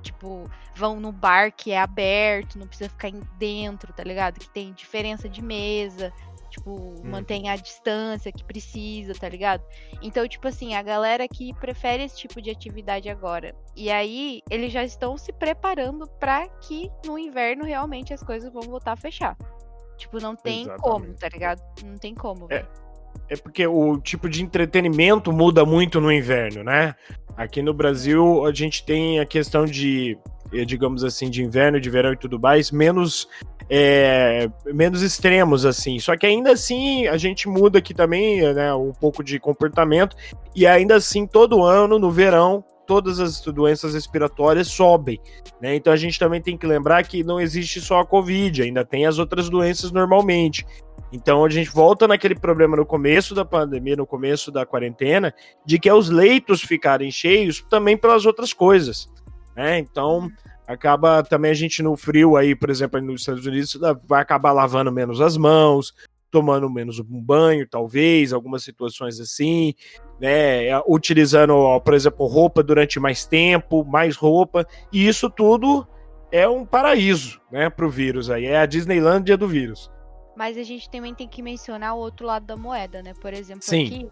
tipo, 0.00 0.44
vão 0.74 1.00
no 1.00 1.10
bar 1.10 1.52
que 1.52 1.72
é 1.72 1.80
aberto, 1.80 2.58
não 2.58 2.66
precisa 2.66 2.88
ficar 2.88 3.10
dentro, 3.38 3.92
tá 3.92 4.04
ligado? 4.04 4.38
Que 4.38 4.48
tem 4.48 4.72
diferença 4.72 5.28
de 5.28 5.42
mesa, 5.42 6.12
tipo, 6.48 6.70
uhum. 6.70 7.02
mantém 7.04 7.50
a 7.50 7.56
distância 7.56 8.30
que 8.30 8.44
precisa, 8.44 9.12
tá 9.14 9.28
ligado? 9.28 9.62
Então, 10.00 10.26
tipo 10.28 10.46
assim, 10.46 10.74
a 10.74 10.82
galera 10.82 11.26
que 11.26 11.52
prefere 11.54 12.04
esse 12.04 12.16
tipo 12.16 12.40
de 12.40 12.50
atividade 12.50 13.08
agora. 13.08 13.54
E 13.74 13.90
aí, 13.90 14.42
eles 14.48 14.72
já 14.72 14.84
estão 14.84 15.18
se 15.18 15.32
preparando 15.32 16.06
para 16.20 16.48
que 16.48 16.88
no 17.04 17.18
inverno 17.18 17.64
realmente 17.64 18.14
as 18.14 18.22
coisas 18.22 18.52
vão 18.52 18.62
voltar 18.62 18.92
a 18.92 18.96
fechar. 18.96 19.36
Tipo, 19.98 20.20
não 20.20 20.34
tem 20.34 20.62
Exatamente. 20.62 20.82
como, 20.82 21.14
tá 21.14 21.28
ligado? 21.28 21.60
Não 21.84 21.98
tem 21.98 22.14
como. 22.14 22.46
É, 22.50 22.64
é 23.28 23.36
porque 23.36 23.66
o 23.66 23.98
tipo 23.98 24.28
de 24.28 24.42
entretenimento 24.42 25.32
muda 25.32 25.64
muito 25.64 26.00
no 26.00 26.10
inverno, 26.10 26.62
né? 26.62 26.94
Aqui 27.36 27.60
no 27.60 27.74
Brasil, 27.74 28.46
a 28.46 28.52
gente 28.52 28.84
tem 28.84 29.20
a 29.20 29.26
questão 29.26 29.64
de, 29.64 30.16
eh, 30.52 30.64
digamos 30.64 31.04
assim, 31.04 31.28
de 31.28 31.42
inverno, 31.42 31.80
de 31.80 31.90
verão 31.90 32.12
e 32.12 32.16
tudo 32.16 32.38
mais, 32.38 32.70
menos 32.70 33.28
é, 33.70 34.48
menos 34.66 35.02
extremos, 35.02 35.66
assim. 35.66 35.98
Só 35.98 36.16
que 36.16 36.26
ainda 36.26 36.52
assim 36.52 37.06
a 37.06 37.16
gente 37.16 37.48
muda 37.48 37.78
aqui 37.78 37.92
também, 37.92 38.40
né, 38.54 38.72
um 38.74 38.92
pouco 38.92 39.22
de 39.22 39.38
comportamento, 39.38 40.16
e 40.54 40.66
ainda 40.66 40.96
assim, 40.96 41.26
todo 41.26 41.62
ano, 41.62 41.98
no 41.98 42.10
verão, 42.10 42.64
todas 42.88 43.20
as 43.20 43.38
doenças 43.42 43.92
respiratórias 43.92 44.68
sobem. 44.68 45.20
Né? 45.60 45.74
Então 45.74 45.92
a 45.92 45.96
gente 45.96 46.18
também 46.18 46.40
tem 46.40 46.56
que 46.56 46.66
lembrar 46.66 47.06
que 47.06 47.22
não 47.22 47.38
existe 47.38 47.82
só 47.82 48.00
a 48.00 48.06
Covid, 48.06 48.62
ainda 48.62 48.82
tem 48.82 49.04
as 49.04 49.18
outras 49.18 49.50
doenças 49.50 49.92
normalmente. 49.92 50.66
Então 51.12 51.44
a 51.44 51.50
gente 51.50 51.68
volta 51.68 52.08
naquele 52.08 52.34
problema 52.34 52.78
no 52.78 52.86
começo 52.86 53.34
da 53.34 53.44
pandemia, 53.44 53.94
no 53.94 54.06
começo 54.06 54.50
da 54.50 54.64
quarentena, 54.64 55.34
de 55.66 55.78
que 55.78 55.86
é 55.86 55.92
os 55.92 56.08
leitos 56.08 56.62
ficarem 56.62 57.10
cheios 57.10 57.62
também 57.68 57.94
pelas 57.94 58.24
outras 58.24 58.54
coisas. 58.54 59.06
Né? 59.54 59.78
Então 59.78 60.30
acaba 60.66 61.22
também 61.22 61.50
a 61.50 61.54
gente 61.54 61.82
no 61.82 61.94
frio 61.94 62.36
aí, 62.36 62.54
por 62.54 62.70
exemplo, 62.70 63.00
nos 63.02 63.20
Estados 63.20 63.44
Unidos, 63.44 63.78
vai 64.06 64.22
acabar 64.22 64.52
lavando 64.52 64.90
menos 64.90 65.20
as 65.20 65.36
mãos, 65.36 65.92
tomando 66.30 66.68
menos 66.70 66.98
um 66.98 67.20
banho, 67.20 67.66
talvez, 67.68 68.32
algumas 68.32 68.62
situações 68.62 69.18
assim, 69.20 69.74
né? 70.20 70.66
É, 70.66 70.82
utilizando, 70.86 71.80
por 71.80 71.94
exemplo, 71.94 72.26
roupa 72.26 72.62
durante 72.62 73.00
mais 73.00 73.24
tempo, 73.24 73.84
mais 73.84 74.16
roupa, 74.16 74.66
e 74.92 75.06
isso 75.06 75.30
tudo 75.30 75.86
é 76.30 76.48
um 76.48 76.64
paraíso, 76.64 77.40
né, 77.50 77.70
para 77.70 77.86
o 77.86 77.90
vírus 77.90 78.28
aí, 78.30 78.44
é 78.44 78.58
a 78.58 78.66
Disneylândia 78.66 79.36
do 79.36 79.48
vírus. 79.48 79.90
Mas 80.36 80.56
a 80.56 80.62
gente 80.62 80.88
também 80.90 81.14
tem 81.14 81.26
que 81.26 81.42
mencionar 81.42 81.94
o 81.94 81.98
outro 81.98 82.26
lado 82.26 82.46
da 82.46 82.56
moeda, 82.56 83.02
né? 83.02 83.12
Por 83.20 83.34
exemplo, 83.34 83.64
Sim. 83.64 83.86
aqui 83.86 84.10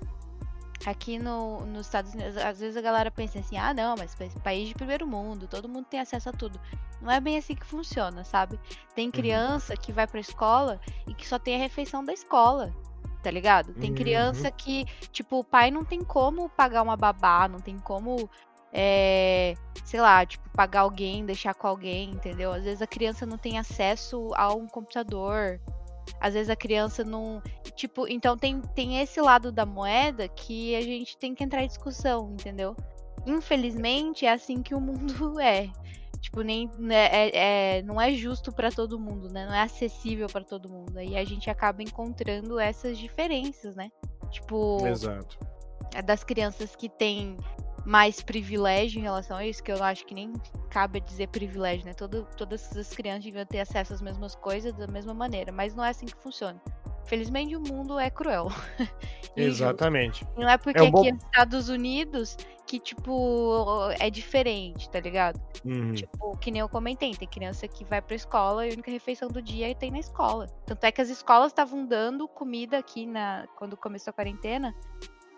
aqui 0.85 1.19
no, 1.19 1.65
nos 1.67 1.87
Estados 1.87 2.15
Unidos, 2.15 2.37
às 2.37 2.61
vezes 2.61 2.77
a 2.77 2.81
galera 2.81 3.11
pensa 3.11 3.39
assim, 3.39 3.57
ah 3.57 3.73
não, 3.73 3.95
mas 3.97 4.15
país 4.43 4.69
de 4.69 4.75
primeiro 4.75 5.07
mundo, 5.07 5.47
todo 5.47 5.69
mundo 5.69 5.87
tem 5.87 6.01
acesso 6.01 6.29
a 6.29 6.33
tudo. 6.33 6.61
Não 7.01 7.11
é 7.11 7.21
bem 7.21 7.37
assim 7.37 7.55
que 7.55 7.67
funciona, 7.67 8.25
sabe? 8.25 8.59
Tem 8.95 9.07
uhum. 9.07 9.13
criança 9.13 9.75
uhum. 9.75 9.81
que 9.81 9.93
vai 9.93 10.07
pra 10.07 10.21
escola 10.21 10.81
e 11.07 11.15
que 11.15 11.27
só 11.27 11.39
tem 11.39 11.57
a 11.57 11.59
refeição 11.59 12.05
da 12.05 12.13
escola, 12.13 12.75
tá 13.23 13.31
ligado? 13.31 13.75
Tem 13.75 13.91
Uhum. 13.91 13.97
criança 13.97 14.51
que, 14.51 14.85
tipo, 15.13 15.41
o 15.41 15.45
pai 15.45 15.71
não 15.71 15.85
tem 15.85 16.03
como 16.03 16.49
pagar 16.49 16.83
uma 16.83 16.97
babá, 16.97 17.49
não 17.49 17.59
tem 17.59 17.79
como, 17.79 18.29
é, 18.73 19.55
sei 19.85 20.01
lá, 20.01 20.25
tipo, 20.25 20.49
pagar 20.51 20.81
alguém, 20.81 21.25
deixar 21.25 21.55
com 21.55 21.67
alguém, 21.67 22.11
entendeu? 22.11 22.53
Às 22.53 22.65
vezes 22.65 22.83
a 22.83 22.87
criança 22.87 23.27
não 23.27 23.39
tem 23.39 23.59
acesso 23.59 24.31
a 24.35 24.53
um 24.55 24.67
computador. 24.67 25.61
Às 26.21 26.35
vezes 26.35 26.51
a 26.51 26.57
criança 26.57 27.05
não. 27.05 27.43
Tipo, 27.77 28.09
então 28.09 28.39
tem, 28.39 28.61
tem 28.75 29.01
esse 29.01 29.21
lado 29.21 29.53
da 29.53 29.67
moeda 29.67 30.27
que 30.27 30.75
a 30.75 30.81
gente 30.81 31.17
tem 31.19 31.35
que 31.35 31.45
entrar 31.45 31.63
em 31.63 31.67
discussão, 31.67 32.33
entendeu? 32.33 32.75
Infelizmente 33.27 34.25
é 34.25 34.33
assim 34.33 34.63
que 34.63 34.75
o 34.75 34.81
mundo 34.81 35.39
é. 35.39 35.71
Tipo, 36.21 36.41
nem 36.41 36.71
né, 36.79 37.07
é, 37.13 37.77
é- 37.79 37.83
não 37.83 38.01
é 38.01 38.13
justo 38.13 38.51
pra 38.51 38.71
todo 38.71 38.99
mundo, 38.99 39.29
né? 39.29 39.47
Não 39.47 39.55
é 39.55 39.61
acessível 39.61 40.27
pra 40.27 40.43
todo 40.43 40.71
mundo. 40.71 40.97
Aí 40.97 41.17
a 41.17 41.25
gente 41.25 41.51
acaba 41.51 41.83
encontrando 41.83 42.59
essas 42.59 42.97
diferenças, 42.97 43.77
né? 43.77 43.91
Tipo, 44.31 44.85
Exato. 44.87 45.39
é 45.95 46.01
das 46.01 46.25
crianças 46.25 46.75
que 46.75 46.89
têm 46.89 47.37
mais 47.85 48.21
privilégio 48.21 48.99
em 48.99 49.03
relação 49.03 49.37
a 49.37 49.47
isso, 49.47 49.63
que 49.63 49.71
eu 49.71 49.83
acho 49.85 50.05
que 50.07 50.15
nem 50.15 50.33
cabe 50.71 51.01
dizer 51.01 51.29
privilégio, 51.29 51.85
né? 51.87 51.93
Todo, 51.93 52.27
todas 52.37 52.75
as 52.77 52.89
crianças 52.89 53.25
deviam 53.25 53.45
ter 53.45 53.61
acesso 53.61 53.93
às 53.93 54.01
mesmas 54.01 54.35
coisas 54.35 54.73
da 54.73 54.87
mesma 54.89 55.15
maneira, 55.15 55.53
mas 55.53 55.75
não 55.75 55.85
é 55.85 55.91
assim 55.91 56.07
que 56.07 56.17
funciona. 56.21 56.61
Felizmente 57.07 57.55
o 57.57 57.61
mundo 57.61 57.99
é 57.99 58.11
cruel. 58.11 58.49
Exatamente. 59.37 60.27
Não 60.37 60.49
é 60.49 60.57
porque 60.57 60.79
É 60.79 60.83
um 60.83 60.91
bom- 60.91 61.01
aqui 61.01 61.13
nos 61.13 61.23
Estados 61.25 61.69
Unidos 61.69 62.37
que, 62.67 62.81
tipo, 62.81 63.71
é 64.01 64.11
diferente, 64.11 64.89
tá 64.91 64.99
ligado? 64.99 65.41
Uhum. 65.65 65.93
Tipo, 65.93 66.37
que 66.39 66.51
nem 66.51 66.61
eu 66.61 66.69
comentei, 66.69 67.15
tem 67.15 67.29
criança 67.29 67.69
que 67.69 67.85
vai 67.85 68.01
pra 68.03 68.17
escola 68.17 68.67
e 68.67 68.71
a 68.71 68.73
única 68.73 68.91
refeição 68.91 69.29
do 69.29 69.41
dia 69.41 69.73
tem 69.75 69.91
na 69.91 69.99
escola. 70.01 70.47
Tanto 70.65 70.83
é 70.85 70.91
que 70.91 71.01
as 71.01 71.09
escolas 71.09 71.49
estavam 71.53 71.87
dando 71.87 72.27
comida 72.27 72.79
aqui 72.79 73.07
na 73.07 73.47
quando 73.57 73.77
começou 73.77 74.11
a 74.11 74.15
quarentena, 74.15 74.75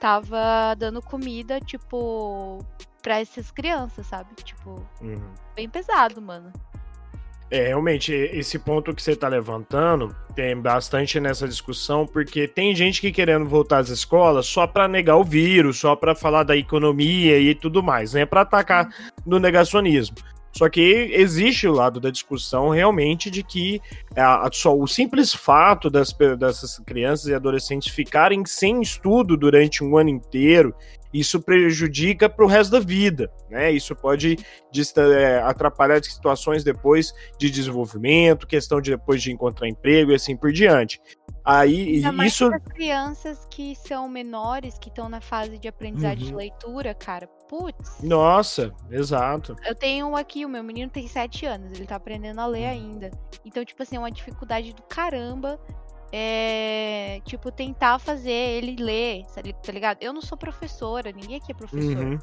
tava 0.00 0.74
dando 0.78 1.02
comida, 1.02 1.60
tipo, 1.60 2.58
pra 3.02 3.20
essas 3.20 3.50
crianças, 3.50 4.06
sabe? 4.06 4.34
Tipo, 4.36 4.86
Uhum. 5.02 5.34
bem 5.54 5.68
pesado, 5.68 6.22
mano. 6.22 6.52
É, 7.50 7.68
realmente, 7.68 8.12
esse 8.12 8.58
ponto 8.58 8.94
que 8.94 9.02
você 9.02 9.12
está 9.12 9.26
levantando 9.26 10.14
tem 10.34 10.54
bastante 10.54 11.18
nessa 11.18 11.48
discussão, 11.48 12.06
porque 12.06 12.46
tem 12.46 12.74
gente 12.74 13.00
que 13.00 13.10
querendo 13.10 13.46
voltar 13.46 13.78
às 13.78 13.88
escolas 13.88 14.46
só 14.46 14.66
para 14.66 14.86
negar 14.86 15.16
o 15.16 15.24
vírus, 15.24 15.78
só 15.78 15.96
para 15.96 16.14
falar 16.14 16.42
da 16.42 16.54
economia 16.56 17.38
e 17.38 17.54
tudo 17.54 17.82
mais, 17.82 18.12
né? 18.12 18.26
Para 18.26 18.42
atacar 18.42 18.88
no 19.24 19.38
negacionismo. 19.38 20.16
Só 20.52 20.68
que 20.68 21.10
existe 21.12 21.66
o 21.66 21.72
lado 21.72 22.00
da 22.00 22.10
discussão 22.10 22.70
realmente 22.70 23.30
de 23.30 23.42
que 23.42 23.80
a- 24.16 24.46
a- 24.46 24.50
só 24.52 24.76
o 24.76 24.86
simples 24.86 25.32
fato 25.32 25.88
das, 25.88 26.12
dessas 26.38 26.78
crianças 26.84 27.28
e 27.28 27.34
adolescentes 27.34 27.92
ficarem 27.94 28.44
sem 28.44 28.80
estudo 28.82 29.36
durante 29.36 29.84
um 29.84 29.96
ano 29.96 30.10
inteiro, 30.10 30.74
isso 31.12 31.40
prejudica 31.40 32.28
para 32.28 32.44
o 32.44 32.48
resto 32.48 32.72
da 32.72 32.80
vida, 32.80 33.30
né? 33.50 33.70
Isso 33.70 33.94
pode 33.96 34.36
é, 34.96 35.38
atrapalhar 35.38 36.02
situações 36.04 36.62
depois 36.62 37.12
de 37.38 37.50
desenvolvimento, 37.50 38.46
questão 38.46 38.80
de 38.80 38.90
depois 38.90 39.22
de 39.22 39.32
encontrar 39.32 39.68
emprego 39.68 40.12
e 40.12 40.14
assim 40.14 40.36
por 40.36 40.52
diante. 40.52 41.00
Aí 41.44 41.96
Ainda 41.96 42.12
mais 42.12 42.32
isso 42.32 42.48
para 42.48 42.60
crianças 42.60 43.46
que 43.50 43.74
são 43.74 44.08
menores, 44.08 44.78
que 44.78 44.88
estão 44.90 45.08
na 45.08 45.20
fase 45.20 45.58
de 45.58 45.66
aprendizagem 45.66 46.26
de 46.26 46.30
Uhum. 46.32 46.36
leitura, 46.38 46.94
cara. 46.94 47.26
Putz. 47.48 48.02
Nossa, 48.02 48.70
exato. 48.90 49.56
Eu 49.64 49.74
tenho 49.74 50.06
um 50.06 50.14
aqui, 50.14 50.44
o 50.44 50.48
meu 50.50 50.62
menino 50.62 50.90
tem 50.90 51.08
7 51.08 51.46
anos, 51.46 51.72
ele 51.78 51.86
tá 51.86 51.96
aprendendo 51.96 52.40
a 52.42 52.46
ler 52.46 52.64
Uhum. 52.64 52.68
ainda. 52.70 53.10
Então, 53.42 53.64
tipo 53.64 53.82
assim, 53.82 53.96
é 53.96 53.98
uma 53.98 54.10
dificuldade 54.10 54.74
do 54.74 54.82
caramba. 54.82 55.58
É, 56.10 57.20
tipo, 57.24 57.52
tentar 57.52 57.98
fazer 57.98 58.30
ele 58.30 58.82
ler, 58.82 59.24
tá 59.26 59.72
ligado? 59.72 59.98
Eu 60.00 60.12
não 60.12 60.22
sou 60.22 60.38
professora, 60.38 61.12
ninguém 61.12 61.36
aqui 61.36 61.52
é 61.52 61.54
professor. 61.54 61.98
Uhum. 61.98 62.18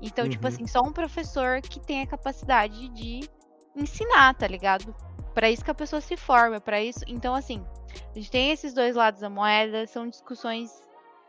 Então, 0.00 0.28
tipo 0.28 0.46
uhum. 0.46 0.52
assim, 0.52 0.66
só 0.66 0.80
um 0.82 0.92
professor 0.92 1.60
que 1.62 1.80
tem 1.80 2.02
a 2.02 2.06
capacidade 2.06 2.88
de 2.90 3.28
ensinar, 3.74 4.34
tá 4.34 4.46
ligado? 4.46 4.94
Pra 5.32 5.50
isso 5.50 5.64
que 5.64 5.70
a 5.70 5.74
pessoa 5.74 6.00
se 6.00 6.16
forma, 6.16 6.60
pra 6.60 6.80
isso. 6.80 7.00
Então, 7.08 7.34
assim, 7.34 7.64
a 8.12 8.18
gente 8.18 8.30
tem 8.30 8.50
esses 8.50 8.72
dois 8.72 8.94
lados 8.94 9.20
da 9.20 9.30
moeda, 9.30 9.86
são 9.86 10.08
discussões 10.08 10.70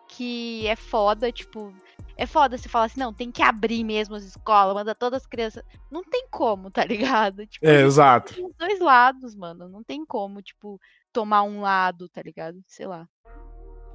que 0.08 0.68
é 0.68 0.76
foda, 0.76 1.32
tipo, 1.32 1.74
é 2.18 2.26
foda 2.26 2.58
você 2.58 2.70
falar 2.70 2.86
assim, 2.86 3.00
não, 3.00 3.14
tem 3.14 3.32
que 3.32 3.42
abrir 3.42 3.84
mesmo 3.84 4.16
as 4.16 4.24
escolas, 4.24 4.76
mandar 4.76 4.96
todas 4.96 5.22
as 5.22 5.28
crianças. 5.28 5.64
Não 5.92 6.04
tem 6.04 6.28
como, 6.30 6.70
tá 6.70 6.86
ligado? 6.86 7.46
Tipo, 7.48 7.66
É, 7.66 7.82
exato. 7.82 8.34
tem 8.34 8.46
os 8.46 8.56
dois 8.56 8.80
lados, 8.80 9.36
mano. 9.36 9.68
Não 9.68 9.84
tem 9.84 10.06
como, 10.06 10.42
tipo, 10.42 10.80
tomar 11.16 11.44
um 11.44 11.62
lado, 11.62 12.10
tá 12.10 12.22
ligado? 12.22 12.62
Sei 12.68 12.86
lá. 12.86 13.08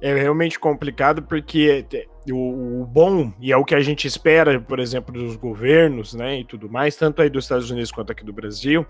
É 0.01 0.11
realmente 0.15 0.59
complicado 0.59 1.21
porque 1.21 1.85
o 2.31 2.83
bom, 2.87 3.31
e 3.39 3.51
é 3.51 3.57
o 3.57 3.63
que 3.63 3.75
a 3.75 3.79
gente 3.79 4.07
espera, 4.07 4.59
por 4.59 4.79
exemplo, 4.79 5.13
dos 5.13 5.35
governos, 5.35 6.15
né, 6.15 6.39
e 6.39 6.43
tudo 6.43 6.67
mais, 6.67 6.95
tanto 6.95 7.21
aí 7.21 7.29
dos 7.29 7.45
Estados 7.45 7.69
Unidos 7.69 7.91
quanto 7.91 8.11
aqui 8.11 8.25
do 8.25 8.33
Brasil, 8.33 8.83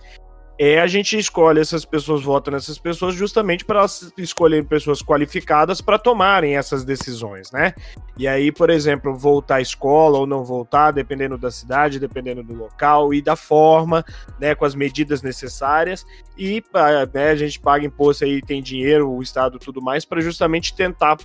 é 0.64 0.80
a 0.80 0.86
gente 0.86 1.18
escolhe 1.18 1.60
essas 1.60 1.84
pessoas, 1.84 2.22
vota 2.22 2.52
nessas 2.52 2.78
pessoas 2.78 3.16
justamente 3.16 3.66
para 3.66 3.80
elas 3.80 4.14
escolherem 4.16 4.64
pessoas 4.64 5.02
qualificadas 5.02 5.82
para 5.82 5.98
tomarem 5.98 6.56
essas 6.56 6.86
decisões, 6.86 7.52
né? 7.52 7.74
E 8.16 8.28
aí, 8.28 8.52
por 8.52 8.70
exemplo, 8.70 9.18
voltar 9.18 9.56
à 9.56 9.62
escola 9.62 10.20
ou 10.20 10.28
não 10.28 10.44
voltar, 10.44 10.92
dependendo 10.92 11.36
da 11.36 11.50
cidade, 11.50 12.00
dependendo 12.00 12.44
do 12.44 12.54
local 12.54 13.12
e 13.12 13.24
da 13.24 13.36
forma, 13.36 14.06
né, 14.40 14.54
com 14.54 14.64
as 14.64 14.76
medidas 14.76 15.24
necessárias 15.24 16.06
e 16.38 16.64
né, 17.12 17.32
a 17.32 17.36
gente 17.36 17.60
paga 17.60 17.84
imposto 17.84 18.24
aí, 18.24 18.40
tem 18.40 18.62
dinheiro, 18.62 19.10
o 19.10 19.24
Estado 19.24 19.58
tudo 19.58 19.82
mais, 19.82 20.06
para 20.06 20.22
justamente 20.22 20.76
tentar 20.76 21.18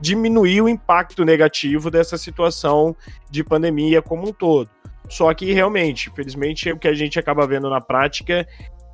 diminuir 0.00 0.62
o 0.62 0.68
impacto 0.68 1.24
negativo 1.24 1.90
dessa 1.90 2.16
situação 2.16 2.94
de 3.28 3.42
pandemia 3.42 4.00
como 4.00 4.28
um 4.28 4.32
todo. 4.32 4.70
Só 5.08 5.32
que 5.34 5.52
realmente, 5.52 6.08
infelizmente, 6.08 6.72
o 6.72 6.78
que 6.78 6.88
a 6.88 6.94
gente 6.94 7.18
acaba 7.18 7.46
vendo 7.46 7.68
na 7.68 7.80
prática 7.80 8.46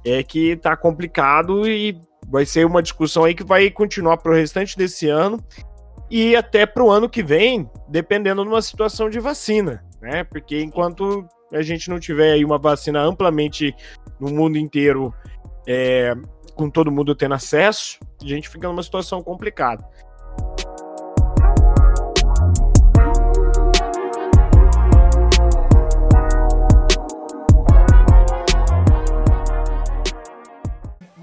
é 0.05 0.23
que 0.23 0.57
tá 0.57 0.77
complicado 0.77 1.69
e 1.69 2.01
vai 2.29 2.47
ser 2.47 2.65
uma 2.65 2.83
discussão 2.83 3.25
aí 3.25 3.35
que 3.35 3.45
vai 3.45 3.71
continuar 3.71 4.17
pro 4.19 4.35
restante 4.35 4.77
desse 4.77 5.09
ano 5.09 5.43
e 6.11 6.35
até 6.35 6.67
pro 6.67 6.91
ano 6.91 7.09
que 7.09 7.23
vem, 7.23 7.71
dependendo 7.89 8.43
de 8.43 8.49
uma 8.49 8.63
situação 8.63 9.09
de 9.09 9.21
vacina, 9.21 9.85
né? 10.01 10.25
Porque 10.25 10.61
enquanto 10.61 11.27
a 11.53 11.63
gente 11.63 11.89
não 11.89 11.99
tiver 11.99 12.33
aí 12.33 12.45
uma 12.45 12.59
vacina 12.59 13.01
amplamente 13.01 13.75
no 14.19 14.31
mundo 14.31 14.59
inteiro, 14.59 15.15
é, 15.67 16.15
com 16.55 16.69
todo 16.69 16.91
mundo 16.91 17.15
tendo 17.15 17.35
acesso, 17.35 17.99
a 18.23 18.27
gente 18.27 18.49
fica 18.49 18.69
numa 18.69 18.83
situação 18.83 19.23
complicada. 19.23 19.85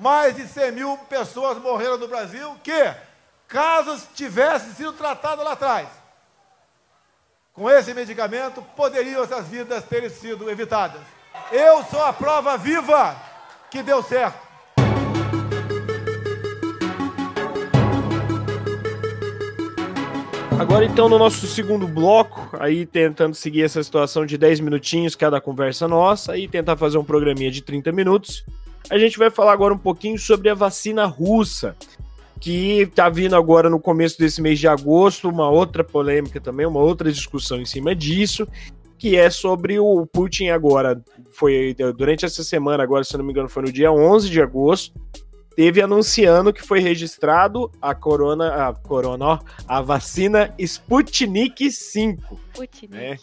Mais 0.08 0.38
de 0.38 0.48
100 0.48 0.72
mil 0.72 0.98
pessoas 1.10 1.58
morreram 1.58 1.98
no 1.98 2.08
Brasil 2.08 2.56
que, 2.64 2.94
caso 3.46 4.02
tivessem 4.16 4.72
sido 4.72 4.94
tratadas 4.94 5.44
lá 5.44 5.52
atrás, 5.52 5.90
com 7.52 7.70
esse 7.70 7.94
medicamento, 7.94 8.62
poderiam 8.74 9.22
essas 9.22 9.46
vidas 9.48 9.84
terem 9.84 10.10
sido 10.10 10.50
evitadas. 10.50 11.02
Eu 11.52 11.84
sou 11.92 12.02
a 12.02 12.14
prova 12.14 12.58
viva 12.58 13.18
que 13.70 13.84
deu 13.84 14.02
certo. 14.02 14.40
Agora, 20.58 20.86
então, 20.86 21.10
no 21.10 21.20
nosso 21.20 21.46
segundo 21.48 21.86
bloco, 21.86 22.56
aí 22.62 22.86
tentando 22.86 23.36
seguir 23.36 23.64
essa 23.64 23.84
situação 23.84 24.26
de 24.26 24.38
10 24.38 24.62
minutinhos 24.62 25.18
cada 25.18 25.42
conversa 25.42 25.86
nossa 25.86 26.38
e 26.38 26.48
tentar 26.48 26.78
fazer 26.78 26.98
um 26.98 27.04
programinha 27.04 27.52
de 27.52 27.62
30 27.62 27.92
minutos, 27.92 28.46
a 28.90 28.98
gente 28.98 29.18
vai 29.18 29.30
falar 29.30 29.54
agora 29.54 29.74
um 29.74 29.78
pouquinho 29.78 30.18
sobre 30.18 30.50
a 30.50 30.54
vacina 30.54 31.06
russa, 31.06 31.76
que 32.40 32.90
tá 32.94 33.10
vindo 33.10 33.36
agora 33.36 33.70
no 33.70 33.80
começo 33.80 34.18
desse 34.18 34.42
mês 34.42 34.60
de 34.60 34.68
agosto, 34.68 35.30
uma 35.30 35.50
outra 35.50 35.84
polêmica 35.84 36.40
também, 36.40 36.66
uma 36.66 36.80
outra 36.80 37.12
discussão 37.12 37.60
em 37.60 37.66
cima 37.66 37.96
disso, 37.96 38.48
que 38.98 39.16
é 39.16 39.30
sobre 39.30 39.80
o 39.80 40.06
Putin 40.06 40.50
agora, 40.50 41.02
foi 41.32 41.76
durante 41.96 42.26
essa 42.26 42.44
semana 42.44 42.84
agora, 42.84 43.04
se 43.04 43.18
não 43.18 43.24
me 43.24 43.32
engano, 43.32 43.50
foi 43.50 43.64
no 43.64 43.72
dia 43.72 43.92
11 43.92 44.30
de 44.30 44.42
agosto, 44.42 45.00
teve 45.56 45.82
anunciando 45.82 46.54
que 46.54 46.62
foi 46.62 46.80
registrado 46.80 47.72
a 47.82 47.94
corona, 47.96 48.68
a 48.68 48.74
corona, 48.74 49.26
ó, 49.26 49.40
a 49.68 49.82
vacina 49.82 50.54
Sputnik 50.60 51.72
5, 51.72 52.40
Putz, 52.54 52.90
né? 52.90 53.18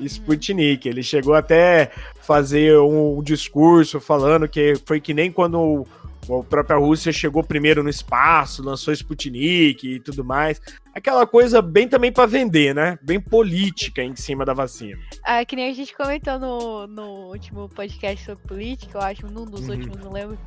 Sputnik. 0.00 0.88
Ele 0.88 1.02
chegou 1.02 1.34
até 1.34 1.90
fazer 2.20 2.78
um 2.78 3.22
discurso 3.22 4.00
falando 4.00 4.48
que 4.48 4.74
foi 4.86 5.00
que 5.00 5.12
nem 5.14 5.30
quando 5.30 5.86
a 6.30 6.42
própria 6.42 6.78
Rússia 6.78 7.12
chegou 7.12 7.44
primeiro 7.44 7.82
no 7.82 7.90
espaço, 7.90 8.62
lançou 8.62 8.94
Sputnik 8.94 9.86
e 9.86 10.00
tudo 10.00 10.24
mais. 10.24 10.60
Aquela 10.94 11.26
coisa 11.26 11.60
bem 11.60 11.86
também 11.86 12.10
para 12.10 12.24
vender, 12.26 12.74
né? 12.74 12.98
Bem 13.02 13.20
política 13.20 14.02
em 14.02 14.16
cima 14.16 14.44
da 14.44 14.54
vacina. 14.54 14.98
Ah, 15.22 15.44
que 15.44 15.54
nem 15.54 15.70
a 15.70 15.74
gente 15.74 15.94
comentou 15.94 16.38
no, 16.38 16.86
no 16.86 17.04
último 17.28 17.68
podcast 17.68 18.24
sobre 18.24 18.42
política, 18.46 18.96
eu 18.98 19.02
acho, 19.02 19.26
num 19.26 19.44
dos 19.44 19.68
Uhum. 19.68 19.74
últimos, 19.74 19.98
não 19.98 20.12
lembro. 20.12 20.38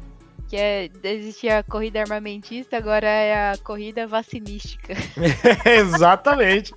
Que 0.47 0.55
é, 0.55 0.89
existia 1.03 1.59
a 1.59 1.63
corrida 1.63 2.01
armamentista, 2.01 2.77
agora 2.77 3.07
é 3.07 3.51
a 3.51 3.57
corrida 3.57 4.07
vacinística. 4.07 4.93
Exatamente. 5.65 6.73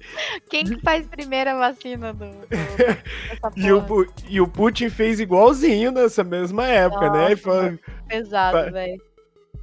Quem 0.49 0.65
que 0.65 0.81
faz 0.81 1.07
primeiro 1.07 1.51
a 1.51 1.59
vacina 1.59 2.13
do, 2.13 2.27
do 2.27 2.47
e, 3.57 3.73
o, 3.73 4.07
e 4.29 4.41
o 4.41 4.49
Putin 4.49 4.91
fez 4.91 5.21
igualzinho 5.21 5.93
nessa 5.93 6.25
mesma 6.25 6.67
época, 6.67 7.11
né? 7.11 7.29
Nossa, 7.29 7.29
né? 7.29 7.37
Foi, 7.37 7.79
pesado, 8.09 8.73
velho 8.73 9.10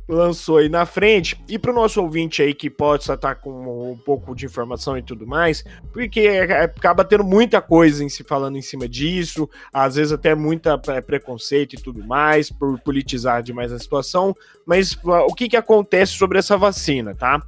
lançou 0.07 0.57
aí 0.57 0.69
na 0.69 0.85
frente. 0.85 1.39
E 1.47 1.59
para 1.59 1.71
o 1.71 1.75
nosso 1.75 2.01
ouvinte 2.01 2.41
aí 2.41 2.53
que 2.53 2.69
pode 2.69 3.03
estar 3.11 3.35
com 3.35 3.91
um 3.91 3.97
pouco 3.97 4.33
de 4.33 4.45
informação 4.45 4.97
e 4.97 5.01
tudo 5.01 5.27
mais, 5.27 5.63
porque 5.91 6.21
é, 6.21 6.63
acaba 6.63 7.03
tendo 7.03 7.23
muita 7.23 7.61
coisa 7.61 8.03
em 8.03 8.09
se 8.09 8.23
falando 8.23 8.57
em 8.57 8.61
cima 8.61 8.87
disso, 8.87 9.49
às 9.73 9.95
vezes 9.95 10.13
até 10.13 10.33
muita 10.33 10.79
é, 10.87 11.01
preconceito 11.01 11.73
e 11.73 11.81
tudo 11.81 12.05
mais, 12.05 12.49
por 12.49 12.79
politizar 12.79 13.43
demais 13.43 13.71
a 13.71 13.79
situação. 13.79 14.33
Mas 14.65 14.97
o 15.03 15.33
que, 15.33 15.49
que 15.49 15.57
acontece 15.57 16.13
sobre 16.13 16.39
essa 16.39 16.57
vacina, 16.57 17.13
tá? 17.13 17.41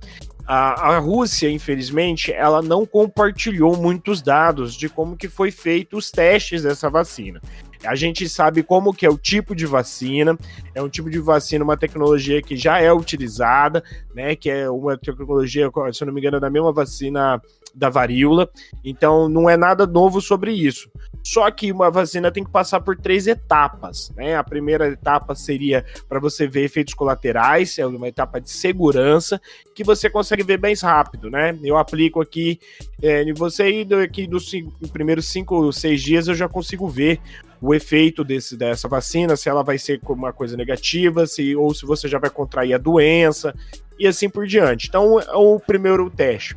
A, 0.46 0.96
a, 0.96 0.98
Rússia, 0.98 1.48
infelizmente, 1.48 2.34
ela 2.34 2.60
não 2.60 2.84
compartilhou 2.84 3.78
muitos 3.78 4.20
dados 4.20 4.74
de 4.74 4.90
como 4.90 5.16
que 5.16 5.30
foi 5.30 5.52
feito 5.52 5.96
os 5.96 6.10
testes 6.10 6.64
dessa 6.64 6.90
vacina. 6.90 7.40
A 7.84 7.96
gente 7.96 8.28
sabe 8.28 8.62
como 8.62 8.94
que 8.94 9.06
é 9.06 9.10
o 9.10 9.18
tipo 9.18 9.56
de 9.56 9.66
vacina, 9.66 10.38
é 10.76 10.82
um 10.82 10.90
tipo 10.90 11.10
de 11.10 11.20
vacina, 11.20 11.64
uma 11.64 11.78
tecnologia 11.78 12.42
que 12.42 12.58
já 12.58 12.80
é 12.80 12.92
utilizada, 12.92 13.84
né? 14.14 14.36
Que 14.36 14.50
é 14.50 14.70
uma 14.70 14.98
tecnologia, 14.98 15.70
se 15.94 16.04
eu 16.04 16.08
não 16.08 16.14
me 16.14 16.20
engano, 16.20 16.38
é 16.38 16.40
da 16.40 16.50
mesma 16.50 16.74
vacina 16.74 17.42
da 17.74 17.90
varíola. 17.90 18.50
Então 18.84 19.30
não 19.30 19.50
é 19.50 19.56
nada 19.56 19.88
novo 19.88 20.20
sobre 20.20 20.52
isso. 20.52 20.90
Só 21.24 21.50
que 21.52 21.72
uma 21.72 21.92
vacina 21.92 22.32
tem 22.32 22.44
que 22.44 22.52
passar 22.52 22.82
por 22.82 22.98
três 22.98 23.28
etapas, 23.28 24.12
né? 24.16 24.36
A 24.36 24.44
primeira 24.44 24.90
etapa 24.90 25.36
seria 25.36 25.86
para 26.08 26.20
você 26.20 26.48
ver 26.48 26.64
efeitos 26.64 26.94
colaterais, 26.94 27.78
é 27.78 27.86
uma 27.86 28.08
etapa 28.08 28.40
de 28.42 28.50
segurança 28.50 29.40
que 29.76 29.84
você 29.84 30.10
consegue 30.10 30.44
ver 30.44 30.58
bem 30.58 30.76
rápido, 30.76 31.30
né? 31.30 31.58
Eu 31.64 31.78
aplico 31.78 32.22
aqui 32.22 32.60
é, 33.02 33.24
em 33.24 33.34
você 33.34 33.70
e 33.70 33.94
aqui 33.96 34.28
dos 34.28 34.52
primeiros 34.92 35.28
cinco 35.28 35.56
ou 35.56 35.72
seis 35.72 36.02
dias 36.02 36.28
eu 36.28 36.36
já 36.36 36.48
consigo 36.48 36.88
ver 36.88 37.20
o 37.62 37.74
efeito 37.74 38.24
desse, 38.24 38.56
dessa 38.56 38.88
vacina, 38.88 39.36
se 39.36 39.50
ela 39.50 39.64
vai 39.64 39.78
ser 39.78 40.00
uma 40.08 40.32
coisa 40.32 40.56
negativa, 40.56 41.28
se, 41.28 41.56
ou 41.56 41.74
se 41.74 41.86
você 41.86 42.08
já 42.08 42.18
vai 42.18 42.30
contrair 42.30 42.74
a 42.74 42.78
doença, 42.78 43.54
e 43.98 44.08
assim 44.08 44.30
por 44.30 44.48
diante. 44.48 44.88
Então, 44.88 45.20
é 45.20 45.36
o 45.36 45.60
primeiro 45.60 46.10
teste. 46.10 46.56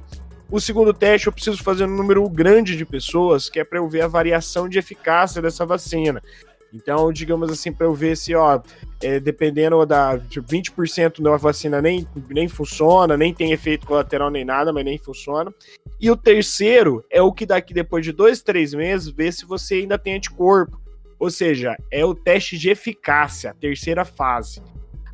O 0.50 0.60
segundo 0.60 0.92
teste, 0.92 1.26
eu 1.26 1.32
preciso 1.32 1.62
fazer 1.62 1.84
um 1.84 1.96
número 1.96 2.28
grande 2.28 2.76
de 2.76 2.84
pessoas, 2.84 3.48
que 3.48 3.58
é 3.58 3.64
para 3.64 3.78
eu 3.78 3.88
ver 3.88 4.02
a 4.02 4.06
variação 4.06 4.68
de 4.68 4.78
eficácia 4.78 5.40
dessa 5.40 5.64
vacina. 5.64 6.22
Então, 6.72 7.12
digamos 7.12 7.50
assim, 7.50 7.70
para 7.70 7.86
eu 7.86 7.94
ver 7.94 8.16
se, 8.16 8.34
ó, 8.34 8.60
é, 9.02 9.20
dependendo 9.20 9.84
da 9.84 10.18
tipo, 10.18 10.46
20% 10.46 11.22
da 11.22 11.36
vacina 11.36 11.82
nem, 11.82 12.06
nem 12.30 12.48
funciona, 12.48 13.16
nem 13.16 13.34
tem 13.34 13.52
efeito 13.52 13.86
colateral 13.86 14.30
nem 14.30 14.44
nada, 14.44 14.72
mas 14.72 14.84
nem 14.84 14.96
funciona. 14.96 15.52
E 16.00 16.10
o 16.10 16.16
terceiro 16.16 17.04
é 17.10 17.20
o 17.20 17.32
que 17.32 17.44
daqui 17.44 17.74
depois 17.74 18.04
de 18.04 18.12
dois, 18.12 18.42
três 18.42 18.72
meses, 18.72 19.08
ver 19.08 19.32
se 19.32 19.44
você 19.44 19.76
ainda 19.76 19.98
tem 19.98 20.14
anticorpo. 20.14 20.81
Ou 21.22 21.30
seja, 21.30 21.76
é 21.88 22.04
o 22.04 22.16
teste 22.16 22.58
de 22.58 22.68
eficácia, 22.68 23.52
a 23.52 23.54
terceira 23.54 24.04
fase. 24.04 24.60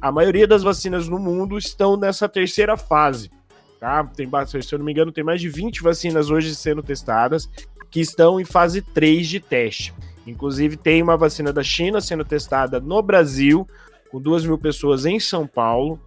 A 0.01 0.11
maioria 0.11 0.47
das 0.47 0.63
vacinas 0.63 1.07
no 1.07 1.19
mundo 1.19 1.59
estão 1.59 1.99
nessa 1.99 2.27
terceira 2.27 2.79
fase. 2.79 3.31
Tá? 3.79 4.03
Tem, 4.05 4.27
se 4.47 4.75
eu 4.75 4.79
não 4.79 4.87
me 4.87 4.93
engano, 4.93 5.13
tem 5.13 5.23
mais 5.23 5.39
de 5.39 5.51
20 5.51 5.83
vacinas 5.83 6.31
hoje 6.31 6.55
sendo 6.55 6.83
testadas 6.83 7.47
que 7.91 8.01
estão 8.01 8.41
em 8.41 8.45
fase 8.47 8.81
3 8.81 9.29
de 9.29 9.39
teste. 9.39 9.93
Inclusive, 10.27 10.79
tem 10.79 11.03
uma 11.03 11.15
vacina 11.15 11.53
da 11.53 11.63
China 11.63 12.01
sendo 12.01 12.25
testada 12.25 12.81
no 12.81 13.03
Brasil, 13.03 13.69
com 14.11 14.19
2 14.19 14.47
mil 14.47 14.57
pessoas 14.57 15.05
em 15.05 15.21
São 15.21 15.47
Paulo. 15.47 16.01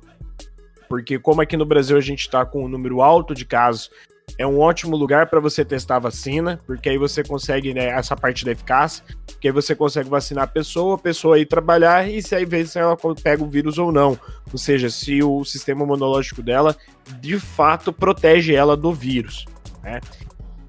Porque, 0.90 1.20
como 1.20 1.42
aqui 1.42 1.56
no 1.56 1.66
Brasil 1.66 1.96
a 1.96 2.02
gente 2.02 2.22
está 2.22 2.44
com 2.44 2.66
um 2.66 2.68
número 2.68 3.04
alto 3.04 3.36
de 3.36 3.46
casos 3.46 3.92
é 4.38 4.48
um 4.48 4.60
ótimo 4.60 4.96
lugar 4.96 5.28
para 5.28 5.40
você 5.40 5.64
testar 5.64 6.00
vacina, 6.00 6.60
porque 6.66 6.90
aí 6.90 6.98
você 6.98 7.24
consegue, 7.24 7.74
né, 7.74 7.88
essa 7.88 8.16
parte 8.16 8.44
da 8.44 8.52
eficácia, 8.52 9.04
porque 9.26 9.48
aí 9.48 9.54
você 9.54 9.76
consegue 9.76 10.10
vacinar 10.10 10.46
a 10.46 10.48
pessoa, 10.48 10.96
a 10.96 10.98
pessoa 10.98 11.40
ir 11.40 11.46
trabalhar 11.46 12.10
e 12.10 12.22
se 12.22 12.36
aí 12.36 12.46
vê 12.46 12.66
se 12.66 12.80
ela 12.80 12.98
pega 13.22 13.44
o 13.44 13.50
vírus 13.50 13.78
ou 13.78 13.92
não. 13.92 14.18
Ou 14.52 14.58
seja, 14.58 14.90
se 14.90 15.22
o 15.22 15.44
sistema 15.46 15.84
imunológico 15.84 16.42
dela 16.42 16.76
de 17.20 17.40
fato 17.40 17.92
protege 17.92 18.54
ela 18.56 18.76
do 18.76 18.94
vírus, 18.94 19.46
né? 19.84 20.00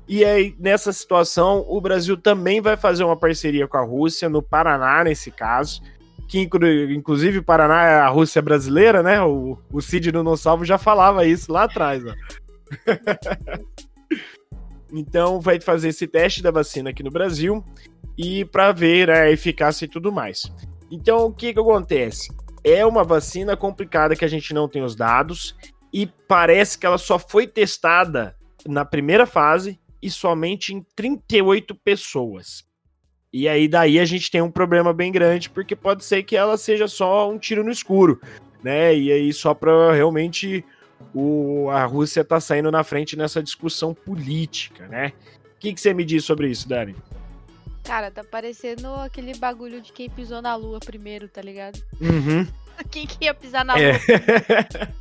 E 0.08 0.24
aí, 0.24 0.54
nessa 0.58 0.92
situação, 0.92 1.64
o 1.68 1.80
Brasil 1.80 2.16
também 2.16 2.60
vai 2.60 2.76
fazer 2.76 3.04
uma 3.04 3.16
parceria 3.16 3.66
com 3.66 3.78
a 3.78 3.82
Rússia, 3.82 4.28
no 4.28 4.42
Paraná, 4.42 5.04
nesse 5.04 5.30
caso, 5.30 5.80
que 6.28 6.40
inclusive 6.40 7.38
o 7.38 7.42
Paraná 7.42 7.84
é 7.84 8.00
a 8.00 8.08
Rússia 8.08 8.42
brasileira, 8.42 9.02
né? 9.02 9.22
O, 9.22 9.56
o 9.72 9.80
Cid 9.80 10.12
no 10.12 10.22
Não 10.22 10.36
Salvo 10.36 10.64
já 10.64 10.76
falava 10.76 11.24
isso 11.24 11.52
lá 11.52 11.64
atrás, 11.64 12.04
ó. 12.04 12.12
então 14.92 15.40
vai 15.40 15.60
fazer 15.60 15.88
esse 15.88 16.06
teste 16.06 16.42
da 16.42 16.50
vacina 16.50 16.90
aqui 16.90 17.02
no 17.02 17.10
Brasil 17.10 17.64
e 18.16 18.44
para 18.44 18.72
ver 18.72 19.10
a 19.10 19.30
eficácia 19.30 19.84
e 19.84 19.88
tudo 19.88 20.12
mais. 20.12 20.42
Então 20.90 21.26
o 21.26 21.32
que 21.32 21.52
que 21.52 21.60
acontece? 21.60 22.30
É 22.64 22.84
uma 22.84 23.02
vacina 23.02 23.56
complicada 23.56 24.14
que 24.14 24.24
a 24.24 24.28
gente 24.28 24.54
não 24.54 24.68
tem 24.68 24.82
os 24.82 24.94
dados 24.94 25.56
e 25.92 26.06
parece 26.06 26.78
que 26.78 26.86
ela 26.86 26.98
só 26.98 27.18
foi 27.18 27.46
testada 27.46 28.36
na 28.66 28.84
primeira 28.84 29.26
fase 29.26 29.80
e 30.00 30.10
somente 30.10 30.74
em 30.74 30.84
38 30.94 31.74
pessoas. 31.74 32.64
E 33.32 33.48
aí 33.48 33.66
daí 33.66 33.98
a 33.98 34.04
gente 34.04 34.30
tem 34.30 34.42
um 34.42 34.50
problema 34.50 34.92
bem 34.92 35.10
grande 35.10 35.48
porque 35.48 35.74
pode 35.74 36.04
ser 36.04 36.22
que 36.22 36.36
ela 36.36 36.58
seja 36.58 36.86
só 36.86 37.30
um 37.30 37.38
tiro 37.38 37.64
no 37.64 37.70
escuro, 37.70 38.20
né? 38.62 38.94
E 38.94 39.10
aí 39.10 39.32
só 39.32 39.54
para 39.54 39.92
realmente 39.92 40.64
o, 41.14 41.68
a 41.70 41.84
Rússia 41.84 42.20
está 42.22 42.40
saindo 42.40 42.70
na 42.70 42.84
frente 42.84 43.16
nessa 43.16 43.42
discussão 43.42 43.94
política, 43.94 44.86
né? 44.88 45.12
O 45.56 45.58
que, 45.58 45.72
que 45.72 45.80
você 45.80 45.94
me 45.94 46.04
diz 46.04 46.24
sobre 46.24 46.48
isso, 46.48 46.68
Dani? 46.68 46.96
Cara, 47.84 48.10
tá 48.10 48.22
parecendo 48.22 48.88
aquele 48.94 49.34
bagulho 49.34 49.80
de 49.80 49.92
quem 49.92 50.08
pisou 50.08 50.40
na 50.40 50.54
lua 50.54 50.78
primeiro, 50.80 51.28
tá 51.28 51.42
ligado? 51.42 51.80
Uhum. 52.00 52.46
quem 52.90 53.06
que 53.06 53.24
ia 53.24 53.34
pisar 53.34 53.64
na 53.64 53.78
é. 53.78 53.92
lua? 53.92 54.92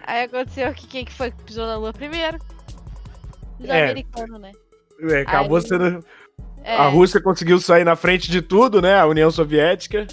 Aí 0.06 0.24
aconteceu 0.24 0.72
que 0.74 0.86
quem 0.86 1.04
que 1.04 1.12
foi 1.12 1.30
que 1.30 1.42
pisou 1.44 1.66
na 1.66 1.76
lua 1.76 1.92
primeiro? 1.92 2.38
Os 3.58 3.68
é. 3.68 3.84
americanos, 3.84 4.40
né? 4.40 4.52
É, 5.00 5.20
acabou 5.20 5.56
Aí... 5.56 5.66
sendo. 5.66 6.04
É. 6.62 6.76
A 6.76 6.88
Rússia 6.88 7.20
conseguiu 7.20 7.58
sair 7.60 7.84
na 7.84 7.96
frente 7.96 8.30
de 8.30 8.42
tudo, 8.42 8.82
né? 8.82 8.98
A 8.98 9.06
União 9.06 9.30
Soviética. 9.30 10.06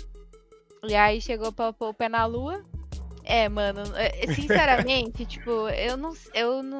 E 0.87 0.95
aí 0.95 1.19
chegou 1.19 1.51
pra 1.51 1.73
pôr 1.73 1.89
o 1.89 1.93
pé 1.93 2.07
na 2.07 2.25
lua. 2.25 2.63
É, 3.27 3.49
mano, 3.49 3.81
é, 3.95 4.27
sinceramente, 4.33 5.25
tipo, 5.25 5.67
eu 5.69 5.97
não. 5.97 6.13
Eu 6.31 6.61
não. 6.61 6.79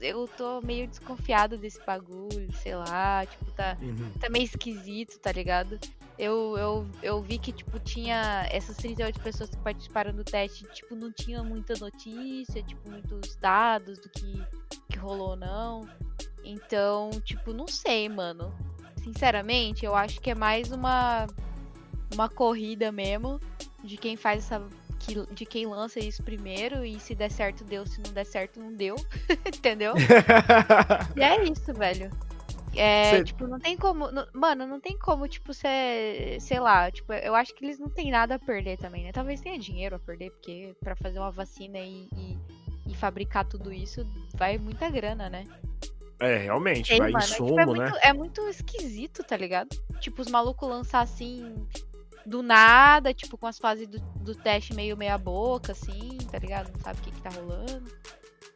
Eu 0.00 0.28
tô 0.36 0.60
meio 0.60 0.88
desconfiado 0.88 1.56
desse 1.56 1.80
bagulho, 1.86 2.52
sei 2.60 2.74
lá, 2.74 3.24
tipo, 3.24 3.44
tá, 3.52 3.76
uhum. 3.80 4.10
tá 4.20 4.28
meio 4.28 4.44
esquisito, 4.44 5.18
tá 5.20 5.30
ligado? 5.30 5.78
Eu, 6.18 6.56
eu, 6.58 6.86
eu 7.00 7.22
vi 7.22 7.38
que, 7.38 7.52
tipo, 7.52 7.78
tinha 7.78 8.48
essas 8.50 8.76
38 8.76 9.20
pessoas 9.20 9.50
que 9.50 9.56
participaram 9.58 10.12
do 10.12 10.24
teste, 10.24 10.64
tipo, 10.72 10.96
não 10.96 11.12
tinha 11.12 11.44
muita 11.44 11.74
notícia, 11.74 12.60
tipo, 12.60 12.90
muitos 12.90 13.36
dados 13.36 14.00
do 14.00 14.08
que, 14.08 14.42
que 14.90 14.98
rolou 14.98 15.30
ou 15.30 15.36
não. 15.36 15.88
Então, 16.44 17.10
tipo, 17.24 17.52
não 17.52 17.68
sei, 17.68 18.08
mano. 18.08 18.52
Sinceramente, 19.04 19.86
eu 19.86 19.94
acho 19.94 20.20
que 20.20 20.30
é 20.30 20.34
mais 20.34 20.72
uma, 20.72 21.28
uma 22.12 22.28
corrida 22.28 22.90
mesmo 22.90 23.38
de 23.84 23.96
quem 23.96 24.16
faz 24.16 24.44
essa 24.44 24.60
que, 24.98 25.34
de 25.34 25.46
quem 25.46 25.66
lança 25.66 25.98
isso 25.98 26.22
primeiro, 26.22 26.84
e 26.84 26.98
se 26.98 27.14
der 27.14 27.30
certo, 27.30 27.64
deu, 27.64 27.86
se 27.86 28.00
não 28.00 28.12
der 28.12 28.24
certo, 28.24 28.60
não 28.60 28.72
deu. 28.72 28.96
Entendeu? 29.46 29.94
e 31.16 31.22
é 31.22 31.44
isso, 31.44 31.72
velho. 31.72 32.10
É, 32.76 33.10
Cê... 33.10 33.24
tipo, 33.24 33.46
não 33.46 33.58
tem 33.58 33.76
como. 33.76 34.10
Não, 34.10 34.26
mano, 34.32 34.66
não 34.66 34.80
tem 34.80 34.96
como, 34.98 35.26
tipo, 35.26 35.52
ser. 35.52 36.40
Sei 36.40 36.60
lá, 36.60 36.90
tipo, 36.90 37.12
eu 37.12 37.34
acho 37.34 37.54
que 37.54 37.64
eles 37.64 37.78
não 37.78 37.88
têm 37.88 38.10
nada 38.10 38.36
a 38.36 38.38
perder 38.38 38.78
também, 38.78 39.04
né? 39.04 39.12
Talvez 39.12 39.40
tenha 39.40 39.58
dinheiro 39.58 39.96
a 39.96 39.98
perder, 39.98 40.30
porque 40.30 40.74
para 40.80 40.94
fazer 40.94 41.18
uma 41.18 41.30
vacina 41.30 41.78
e, 41.78 42.08
e, 42.14 42.38
e, 42.86 42.94
fabricar 42.94 43.44
tudo 43.44 43.72
isso 43.72 44.06
vai 44.34 44.58
muita 44.58 44.88
grana, 44.90 45.28
né? 45.28 45.44
É, 46.20 46.36
realmente, 46.36 46.92
Ei, 46.92 46.98
vai 46.98 47.12
mano, 47.12 47.24
insumo, 47.24 47.60
é, 47.60 47.66
tipo, 47.66 47.74
é 47.74 47.78
né? 47.78 47.90
Muito, 47.90 47.98
é 48.06 48.12
muito 48.12 48.48
esquisito, 48.48 49.24
tá 49.24 49.36
ligado? 49.36 49.68
Tipo, 50.00 50.22
os 50.22 50.28
malucos 50.28 50.68
lançar 50.68 51.00
assim 51.00 51.54
do 52.28 52.42
nada, 52.42 53.14
tipo, 53.14 53.38
com 53.38 53.46
as 53.46 53.58
fases 53.58 53.88
do, 53.88 53.98
do 53.98 54.34
teste 54.34 54.74
meio 54.74 54.96
meia 54.96 55.16
boca, 55.16 55.72
assim, 55.72 56.18
tá 56.30 56.38
ligado? 56.38 56.70
Não 56.72 56.80
sabe 56.80 57.00
o 57.00 57.02
que, 57.02 57.10
que 57.10 57.20
tá 57.20 57.30
rolando. 57.30 57.90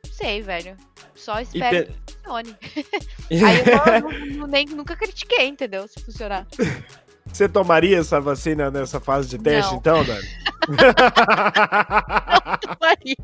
Não 0.05 0.13
sei, 0.13 0.43
velho. 0.43 0.77
Só 1.15 1.41
espero 1.41 1.87
pe... 1.87 1.93
que 1.93 2.13
funcione. 2.15 2.57
Aí 3.31 4.31
eu 4.31 4.37
não, 4.39 4.47
nem, 4.47 4.67
nunca 4.67 4.95
critiquei, 4.95 5.49
entendeu? 5.49 5.89
Se 5.89 6.01
funcionar. 6.01 6.47
Você 7.27 7.49
tomaria 7.49 7.99
essa 7.99 8.21
vacina 8.21 8.71
nessa 8.71 9.01
fase 9.01 9.29
de 9.29 9.39
teste, 9.39 9.73
não. 9.73 9.79
então, 9.79 10.05
Dani? 10.05 10.29
não 10.69 12.59
tomaria. 12.59 13.17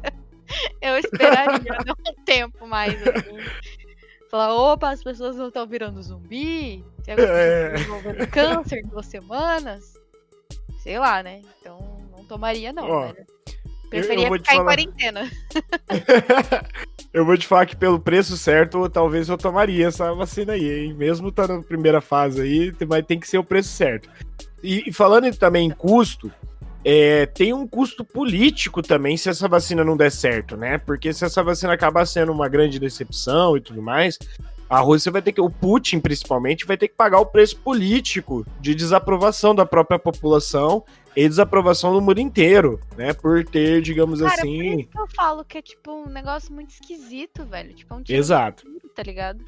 Eu 0.81 0.97
esperaria 0.97 1.59
dar 1.59 1.93
um 1.93 2.25
tempo 2.25 2.67
mais, 2.67 2.95
assim. 3.07 3.37
Falar, 4.31 4.55
opa, 4.55 4.91
as 4.91 5.03
pessoas 5.03 5.37
não 5.37 5.49
estão 5.49 5.67
virando 5.67 6.03
zumbi. 6.03 6.83
Tem 7.05 7.17
é. 7.19 8.27
câncer 8.27 8.79
em 8.79 8.89
duas 8.89 9.07
semanas 9.07 9.99
sei 10.89 10.99
lá, 10.99 11.23
né? 11.23 11.43
Então 11.61 11.79
não 12.17 12.25
tomaria, 12.25 12.73
não, 12.73 12.89
velho. 13.03 13.27
Preferia 13.91 14.27
eu 14.29 14.39
te 14.39 14.41
ficar 14.41 14.55
em 14.55 14.57
falar- 14.57 14.65
quarentena. 14.71 15.31
eu 17.13 17.27
vou 17.27 17.37
te 17.37 17.47
falar 17.47 17.67
que 17.67 17.77
pelo 17.77 18.01
preço 18.01 18.39
certo, 18.39 18.89
talvez 18.89 19.29
eu 19.29 19.37
tomaria 19.37 19.87
essa 19.87 20.15
vacina 20.15 20.55
aí, 20.55 20.87
hein? 20.87 20.95
Mesmo 20.95 21.31
tá 21.31 21.47
na 21.47 21.61
primeira 21.63 22.01
fase 22.01 22.41
aí, 22.41 22.73
mas 22.89 23.05
tem 23.05 23.21
que 23.21 23.29
ser 23.29 23.37
o 23.37 23.45
preço 23.45 23.69
certo. 23.69 24.09
E, 24.63 24.89
e 24.89 24.93
falando 24.93 25.27
em- 25.27 25.33
também 25.33 25.67
em 25.67 25.71
custo, 25.71 26.33
é, 26.83 27.27
tem 27.27 27.53
um 27.53 27.67
custo 27.67 28.03
político 28.03 28.81
também 28.81 29.15
se 29.19 29.29
essa 29.29 29.47
vacina 29.47 29.85
não 29.85 29.95
der 29.97 30.11
certo, 30.11 30.57
né? 30.57 30.79
Porque 30.79 31.13
se 31.13 31.23
essa 31.23 31.43
vacina 31.43 31.75
acabar 31.75 32.07
sendo 32.07 32.33
uma 32.33 32.49
grande 32.49 32.79
decepção 32.79 33.59
e 33.59 33.61
tudo 33.61 33.83
mais, 33.83 34.19
a 34.69 34.81
Rússia 34.81 35.11
vai 35.11 35.23
ter 35.23 35.33
que, 35.33 35.41
o 35.41 35.51
Putin 35.51 36.01
principalmente, 36.01 36.67
vai 36.67 36.77
ter 36.77 36.89
que 36.89 36.95
pagar 36.95 37.21
o 37.21 37.27
preço 37.27 37.59
político 37.59 38.47
de 38.61 38.75
desaprovação 38.75 39.55
da 39.55 39.65
própria 39.65 39.99
população 39.99 40.85
e 41.17 41.29
desaprovação 41.29 41.93
do 41.93 42.01
mundo 42.01 42.21
inteiro, 42.21 42.79
né? 42.97 43.13
Por 43.13 43.45
ter, 43.45 43.81
digamos 43.83 44.21
Cara, 44.21 44.33
por 44.33 44.41
assim. 44.41 44.81
isso 44.81 44.89
que 44.91 45.01
eu 45.01 45.09
falo 45.17 45.45
que 45.45 45.59
é 45.59 45.63
tipo 45.63 45.93
um 45.93 46.09
negócio 46.09 46.53
muito 46.53 46.71
esquisito, 46.71 47.45
velho. 47.45 47.75
Tipo, 47.75 47.95
é 47.95 47.97
um 47.97 48.03
tiro 48.03 48.19
Exato. 48.19 48.67
escuro, 48.67 48.89
tá 48.95 49.03
ligado? 49.03 49.45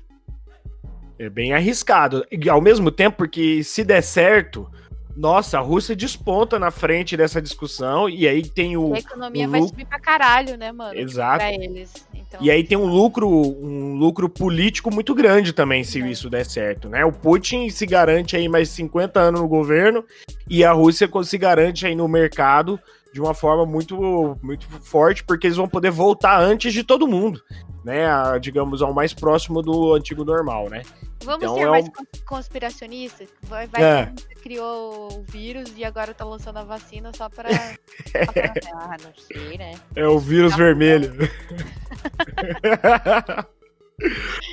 É 1.18 1.28
bem 1.28 1.52
arriscado. 1.52 2.24
E 2.33 2.48
ao 2.48 2.61
mesmo 2.61 2.90
tempo, 2.90 3.18
porque 3.18 3.62
se 3.62 3.85
der 3.85 4.02
certo, 4.02 4.70
nossa, 5.16 5.59
a 5.59 5.61
Rússia 5.61 5.94
desponta 5.94 6.59
na 6.59 6.70
frente 6.70 7.16
dessa 7.16 7.40
discussão 7.42 8.09
e 8.09 8.27
aí 8.27 8.42
tem 8.42 8.77
o. 8.77 8.94
E 8.94 8.96
a 8.96 8.99
economia 9.01 9.46
o 9.46 9.51
vai 9.51 9.62
subir 9.62 9.87
pra 9.87 9.99
caralho, 10.01 10.57
né, 10.57 10.73
mano? 10.73 10.90
Tipo, 10.90 11.03
Exato. 11.03 11.38
Pra 11.38 11.53
eles. 11.53 11.92
Então, 12.14 12.40
E 12.42 12.51
aí 12.51 12.62
tem 12.62 12.79
um 12.79 12.87
lucro, 12.87 13.29
um 13.29 13.96
lucro 13.96 14.29
político 14.29 14.92
muito 14.92 15.14
grande 15.14 15.53
também, 15.53 15.83
se 15.83 16.01
É. 16.01 16.09
isso 16.09 16.31
der 16.31 16.46
certo, 16.46 16.88
né? 16.88 17.05
O 17.05 17.12
Putin 17.12 17.68
se 17.70 17.85
garante 17.87 18.37
aí 18.37 18.49
mais 18.49 18.68
50 18.70 19.18
anos 19.20 19.40
no 19.40 19.49
governo 19.49 20.05
e 20.49 20.64
a 20.64 20.73
Rússia 20.73 21.09
se 21.25 21.38
garante 21.38 21.87
aí 21.87 21.94
no 21.94 22.07
mercado 22.09 22.79
de 23.12 23.20
uma 23.20 23.35
forma 23.35 23.66
muito, 23.66 24.38
muito 24.42 24.66
forte, 24.83 25.25
porque 25.25 25.49
eles 25.49 25.57
vão 25.57 25.68
poder 25.68 25.90
voltar 25.90 26.40
antes 26.40 26.73
de 26.73 26.85
todo 26.85 27.09
mundo, 27.09 27.42
né? 27.85 28.07
A, 28.07 28.38
digamos, 28.38 28.81
ao 28.83 28.94
mais 28.94 29.12
próximo 29.12 29.61
do 29.61 29.94
antigo 29.94 30.25
normal, 30.25 30.70
né? 30.70 30.83
Vamos 31.24 31.42
então 31.42 31.54
ser 31.54 31.62
é 31.62 31.68
mais 31.68 31.85
um- 31.87 31.90
cons- 31.90 32.22
conspiracionistas? 32.26 33.28
Vai, 33.42 33.66
vai 33.66 33.83
É. 33.83 34.06
que 34.06 34.22
você 34.22 34.35
criou 34.37 35.12
o 35.18 35.22
vírus 35.28 35.72
e 35.76 35.85
agora 35.85 36.14
tá 36.14 36.24
lançando 36.24 36.59
a 36.59 36.64
vacina 36.64 37.11
só 37.14 37.28
pra. 37.28 37.48
só 37.50 38.33
pra- 38.33 38.54
ah, 38.74 38.96
não 39.02 39.12
sei, 39.14 39.59
né? 39.59 39.72
É 39.94 40.06
o 40.06 40.18
vírus 40.18 40.52
Tá 40.52 40.56
vermelho. 40.59 41.12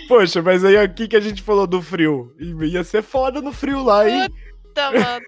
Poxa, 0.07 0.41
mas 0.41 0.63
aí 0.65 0.77
aqui 0.77 1.07
que 1.07 1.15
a 1.15 1.19
gente 1.21 1.41
falou 1.41 1.65
do 1.65 1.81
frio. 1.81 2.33
Ia 2.39 2.83
ser 2.83 3.01
foda 3.01 3.41
no 3.41 3.53
frio 3.53 3.83
lá, 3.83 4.07
hein? 4.09 4.29
Tá, 4.73 4.91
mano. 4.91 5.25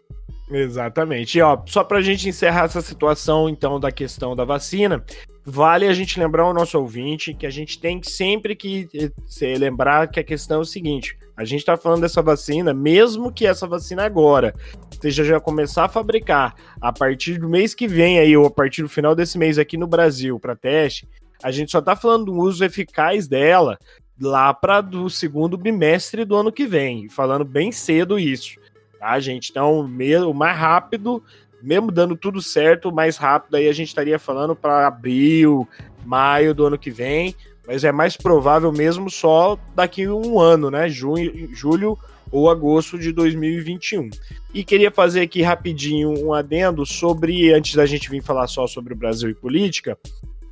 Exatamente. 0.51 1.37
E 1.37 1.41
ó, 1.41 1.61
só 1.67 1.83
pra 1.83 2.01
gente 2.01 2.27
encerrar 2.27 2.65
essa 2.65 2.81
situação, 2.81 3.47
então, 3.47 3.79
da 3.79 3.91
questão 3.91 4.35
da 4.35 4.43
vacina, 4.43 5.03
vale 5.49 5.87
a 5.87 5.93
gente 5.93 6.19
lembrar 6.19 6.43
ao 6.43 6.53
nosso 6.53 6.77
ouvinte 6.77 7.33
que 7.33 7.45
a 7.45 7.49
gente 7.49 7.79
tem 7.79 7.99
que 7.99 8.09
sempre 8.09 8.55
que 8.55 8.87
eh, 8.93 9.57
lembrar 9.57 10.07
que 10.07 10.19
a 10.19 10.23
questão 10.23 10.59
é 10.59 10.61
o 10.61 10.65
seguinte: 10.65 11.17
a 11.35 11.43
gente 11.43 11.65
tá 11.65 11.75
falando 11.75 12.01
dessa 12.01 12.21
vacina, 12.21 12.73
mesmo 12.73 13.31
que 13.31 13.47
essa 13.47 13.65
vacina 13.67 14.03
agora 14.03 14.53
esteja 14.91 15.23
já 15.23 15.39
começar 15.39 15.85
a 15.85 15.89
fabricar 15.89 16.55
a 16.79 16.93
partir 16.93 17.39
do 17.39 17.49
mês 17.49 17.73
que 17.73 17.87
vem 17.87 18.19
aí, 18.19 18.35
ou 18.37 18.45
a 18.45 18.51
partir 18.51 18.83
do 18.83 18.89
final 18.89 19.15
desse 19.15 19.37
mês 19.37 19.57
aqui 19.57 19.77
no 19.77 19.87
Brasil 19.87 20.39
para 20.39 20.55
teste, 20.55 21.07
a 21.41 21.51
gente 21.51 21.71
só 21.71 21.81
tá 21.81 21.95
falando 21.95 22.25
do 22.25 22.33
uso 22.33 22.63
eficaz 22.63 23.27
dela 23.27 23.77
lá 24.21 24.53
para 24.53 24.81
do 24.81 25.09
segundo 25.09 25.57
bimestre 25.57 26.25
do 26.25 26.35
ano 26.35 26.51
que 26.51 26.67
vem, 26.67 27.09
falando 27.09 27.45
bem 27.45 27.71
cedo 27.71 28.19
isso 28.19 28.59
tá, 28.99 29.19
gente? 29.19 29.49
Então, 29.49 29.79
o 29.79 30.33
mais 30.33 30.57
rápido, 30.57 31.23
mesmo 31.61 31.91
dando 31.91 32.15
tudo 32.15 32.41
certo, 32.41 32.91
mais 32.91 33.17
rápido 33.17 33.55
aí 33.55 33.67
a 33.67 33.73
gente 33.73 33.89
estaria 33.89 34.19
falando 34.19 34.55
para 34.55 34.87
abril, 34.87 35.67
maio 36.05 36.53
do 36.53 36.65
ano 36.65 36.77
que 36.77 36.91
vem, 36.91 37.35
mas 37.67 37.83
é 37.83 37.91
mais 37.91 38.17
provável 38.17 38.71
mesmo 38.71 39.09
só 39.09 39.57
daqui 39.75 40.07
um 40.07 40.39
ano, 40.39 40.71
né? 40.71 40.89
Junho, 40.89 41.49
julho 41.53 41.97
ou 42.31 42.49
agosto 42.49 42.97
de 42.97 43.11
2021. 43.11 44.09
E 44.53 44.63
queria 44.63 44.91
fazer 44.91 45.21
aqui 45.21 45.41
rapidinho 45.41 46.09
um 46.25 46.33
adendo 46.33 46.85
sobre, 46.85 47.53
antes 47.53 47.75
da 47.75 47.85
gente 47.85 48.09
vir 48.09 48.23
falar 48.23 48.47
só 48.47 48.67
sobre 48.67 48.93
o 48.93 48.95
Brasil 48.95 49.29
e 49.29 49.35
política, 49.35 49.97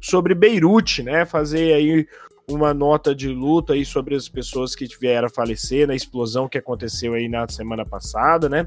sobre 0.02 0.34
Beirute, 0.34 1.04
né? 1.04 1.26
Fazer 1.26 1.74
aí 1.74 2.08
uma 2.50 2.74
nota 2.74 3.14
de 3.14 3.28
luta 3.28 3.74
aí 3.74 3.84
sobre 3.84 4.16
as 4.16 4.30
pessoas 4.30 4.74
que 4.74 4.88
vieram 5.00 5.28
a 5.28 5.30
falecer 5.30 5.86
na 5.86 5.94
explosão 5.94 6.48
que 6.48 6.58
aconteceu 6.58 7.14
aí 7.14 7.28
na 7.28 7.46
semana 7.50 7.86
passada, 7.86 8.48
né? 8.48 8.66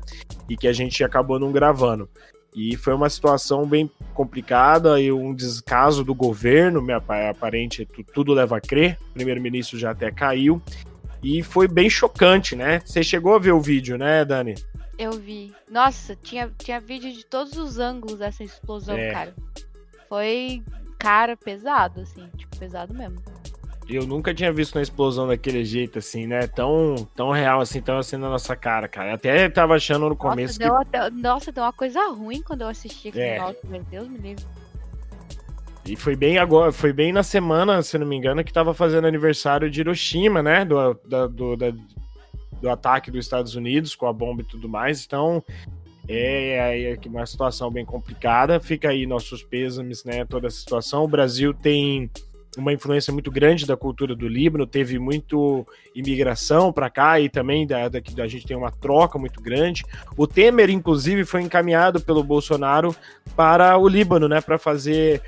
E 0.49 0.57
que 0.57 0.69
a 0.69 0.73
gente 0.73 1.03
acabou 1.03 1.39
não 1.39 1.51
gravando. 1.51 2.07
E 2.55 2.77
foi 2.77 2.93
uma 2.93 3.09
situação 3.09 3.67
bem 3.67 3.91
complicada 4.13 5.01
e 5.01 5.11
um 5.11 5.35
descaso 5.35 6.05
do 6.05 6.15
governo, 6.15 6.85
apa- 6.93 7.31
aparente, 7.31 7.87
tu- 7.87 8.05
tudo 8.05 8.35
leva 8.35 8.59
a 8.59 8.61
crer. 8.61 8.99
O 9.11 9.15
primeiro-ministro 9.15 9.79
já 9.79 9.93
até 9.93 10.11
caiu. 10.11 10.61
E 11.23 11.43
foi 11.43 11.67
bem 11.67 11.89
chocante, 11.89 12.55
né? 12.55 12.83
Você 12.85 13.03
chegou 13.03 13.35
a 13.35 13.39
ver 13.39 13.53
o 13.53 13.61
vídeo, 13.61 13.97
né, 13.97 14.25
Dani? 14.27 14.57
Eu 14.99 15.13
vi. 15.13 15.55
Nossa, 15.71 16.15
tinha, 16.15 16.51
tinha 16.59 16.81
vídeo 16.81 17.11
de 17.13 17.25
todos 17.25 17.57
os 17.57 17.79
ângulos 17.79 18.19
dessa 18.19 18.45
explosão, 18.45 18.97
É. 18.97 19.11
cara. 19.13 19.35
Foi, 20.09 20.63
cara, 20.99 21.35
pesado, 21.35 22.01
assim. 22.01 22.29
Tipo, 22.37 22.59
pesado 22.59 22.93
mesmo. 22.93 23.17
Eu 23.93 24.07
nunca 24.07 24.33
tinha 24.33 24.53
visto 24.53 24.77
uma 24.77 24.83
explosão 24.83 25.27
daquele 25.27 25.65
jeito, 25.65 25.99
assim, 25.99 26.25
né? 26.27 26.47
Tão, 26.47 26.95
tão 27.15 27.31
real, 27.33 27.61
assim, 27.61 27.81
tão 27.83 27.99
assim 27.99 28.17
na 28.17 28.29
nossa 28.31 28.55
cara, 28.55 28.87
cara. 28.87 29.15
Até 29.15 29.49
tava 29.49 29.75
achando 29.75 30.09
no 30.09 30.15
começo 30.15 30.61
nossa, 30.61 30.83
que 30.85 30.91
deu, 30.93 31.01
até- 31.03 31.11
nossa, 31.11 31.51
deu 31.51 31.65
uma 31.65 31.73
coisa 31.73 32.09
ruim 32.11 32.41
quando 32.41 32.61
eu 32.61 32.69
assisti 32.69 33.09
aquele 33.09 33.25
É. 33.25 33.39
nossa, 33.41 33.59
meu 33.65 33.83
Deus 33.83 34.07
me 34.09 34.19
livre. 34.19 34.45
E 35.85 35.97
foi 35.97 36.15
bem 36.15 36.39
agora, 36.39 36.71
foi 36.71 36.93
bem 36.93 37.13
na 37.13 37.25
semana, 37.25 37.83
se 37.83 37.99
não 37.99 38.07
me 38.07 38.15
engano, 38.15 38.45
que 38.45 38.53
tava 38.53 38.73
fazendo 38.73 39.07
aniversário 39.09 39.69
de 39.69 39.81
Hiroshima, 39.81 40.41
né? 40.41 40.65
Do, 40.65 40.95
da- 41.09 41.27
do, 41.27 41.57
da- 41.57 41.73
do 42.61 42.71
ataque 42.71 43.11
dos 43.11 43.25
Estados 43.25 43.57
Unidos 43.57 43.97
com 43.97 44.07
a 44.07 44.13
bomba 44.13 44.43
e 44.43 44.45
tudo 44.45 44.69
mais. 44.69 45.05
Então, 45.05 45.43
é, 46.07 46.93
é 46.93 47.09
uma 47.09 47.27
situação 47.27 47.71
bem 47.73 47.85
complicada. 47.85 48.61
Fica 48.61 48.91
aí 48.91 49.05
nossos 49.07 49.43
pêsames, 49.43 50.05
né? 50.05 50.25
Toda 50.27 50.47
essa 50.47 50.59
situação. 50.59 51.03
O 51.03 51.09
Brasil 51.09 51.53
tem 51.55 52.09
uma 52.57 52.73
influência 52.73 53.13
muito 53.13 53.31
grande 53.31 53.67
da 53.67 53.77
cultura 53.77 54.15
do 54.15 54.27
Líbano, 54.27 54.67
teve 54.67 54.99
muito 54.99 55.67
imigração 55.95 56.73
para 56.73 56.91
cá 56.91 57.21
e 57.21 57.29
também 57.29 57.67
da, 57.67 57.89
da, 57.89 58.01
a 58.19 58.27
gente 58.27 58.47
tem 58.47 58.57
uma 58.57 58.71
troca 58.71 59.19
muito 59.19 59.41
grande. 59.41 59.85
O 60.17 60.27
Temer, 60.27 60.71
inclusive, 60.71 61.25
foi 61.25 61.43
encaminhado 61.43 62.01
pelo 62.01 62.25
Bolsonaro 62.25 62.95
para 63.37 63.79
o 63.79 63.89
Líbano, 63.89 64.29
né, 64.29 64.41
para 64.41 64.59
fazer 64.59 65.23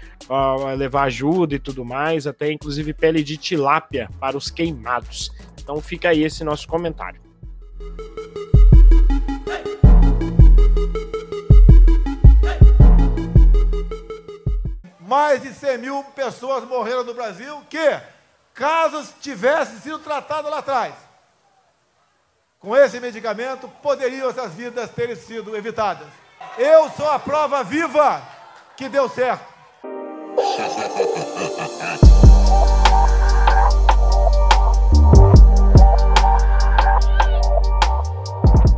levar 0.77 1.05
ajuda 1.05 1.55
e 1.55 1.59
tudo 1.59 1.85
mais, 1.85 2.27
até 2.27 2.51
inclusive 2.51 2.93
pele 2.93 3.23
de 3.23 3.37
tilápia 3.37 4.09
para 4.19 4.37
os 4.37 4.51
queimados. 4.51 5.31
Então 5.61 5.81
fica 5.81 6.09
aí 6.09 6.25
esse 6.25 6.43
nosso 6.43 6.67
comentário. 6.67 7.21
Mais 15.13 15.43
de 15.43 15.53
100 15.53 15.77
mil 15.77 16.03
pessoas 16.17 16.65
morreram 16.65 17.05
no 17.05 17.13
Brasil 17.13 17.61
que, 17.69 18.01
caso 18.55 19.07
tivessem 19.21 19.79
sido 19.79 19.99
tratadas 19.99 20.51
lá 20.51 20.61
atrás, 20.61 20.95
com 22.59 22.75
esse 22.75 22.99
medicamento, 22.99 23.69
poderiam 23.83 24.31
essas 24.31 24.55
vidas 24.55 24.91
terem 24.91 25.15
sido 25.15 25.55
evitadas. 25.55 26.09
Eu 26.57 26.89
sou 26.93 27.11
a 27.11 27.19
prova 27.19 27.63
viva 27.63 28.23
que 28.75 28.89
deu 28.89 29.07
certo. 29.07 29.45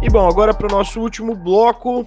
E 0.02 0.10
bom, 0.10 0.28
agora 0.28 0.52
para 0.52 0.66
o 0.66 0.76
nosso 0.76 1.00
último 1.00 1.36
bloco, 1.36 2.04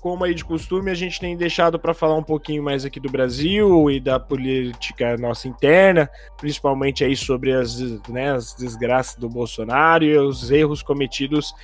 como 0.00 0.24
aí 0.24 0.34
de 0.34 0.44
costume, 0.44 0.90
a 0.90 0.94
gente 0.94 1.18
tem 1.18 1.36
deixado 1.36 1.78
para 1.78 1.94
falar 1.94 2.16
um 2.16 2.22
pouquinho 2.22 2.62
mais 2.62 2.84
aqui 2.84 3.00
do 3.00 3.10
Brasil 3.10 3.90
e 3.90 3.98
da 3.98 4.20
política 4.20 5.16
nossa 5.16 5.48
interna, 5.48 6.08
principalmente 6.36 7.04
aí 7.04 7.16
sobre 7.16 7.52
as, 7.52 7.80
né, 8.08 8.32
as 8.32 8.54
desgraças 8.54 9.16
do 9.16 9.28
Bolsonaro 9.28 10.04
e 10.04 10.16
os 10.16 10.50
erros 10.50 10.82
cometidos 10.82 11.54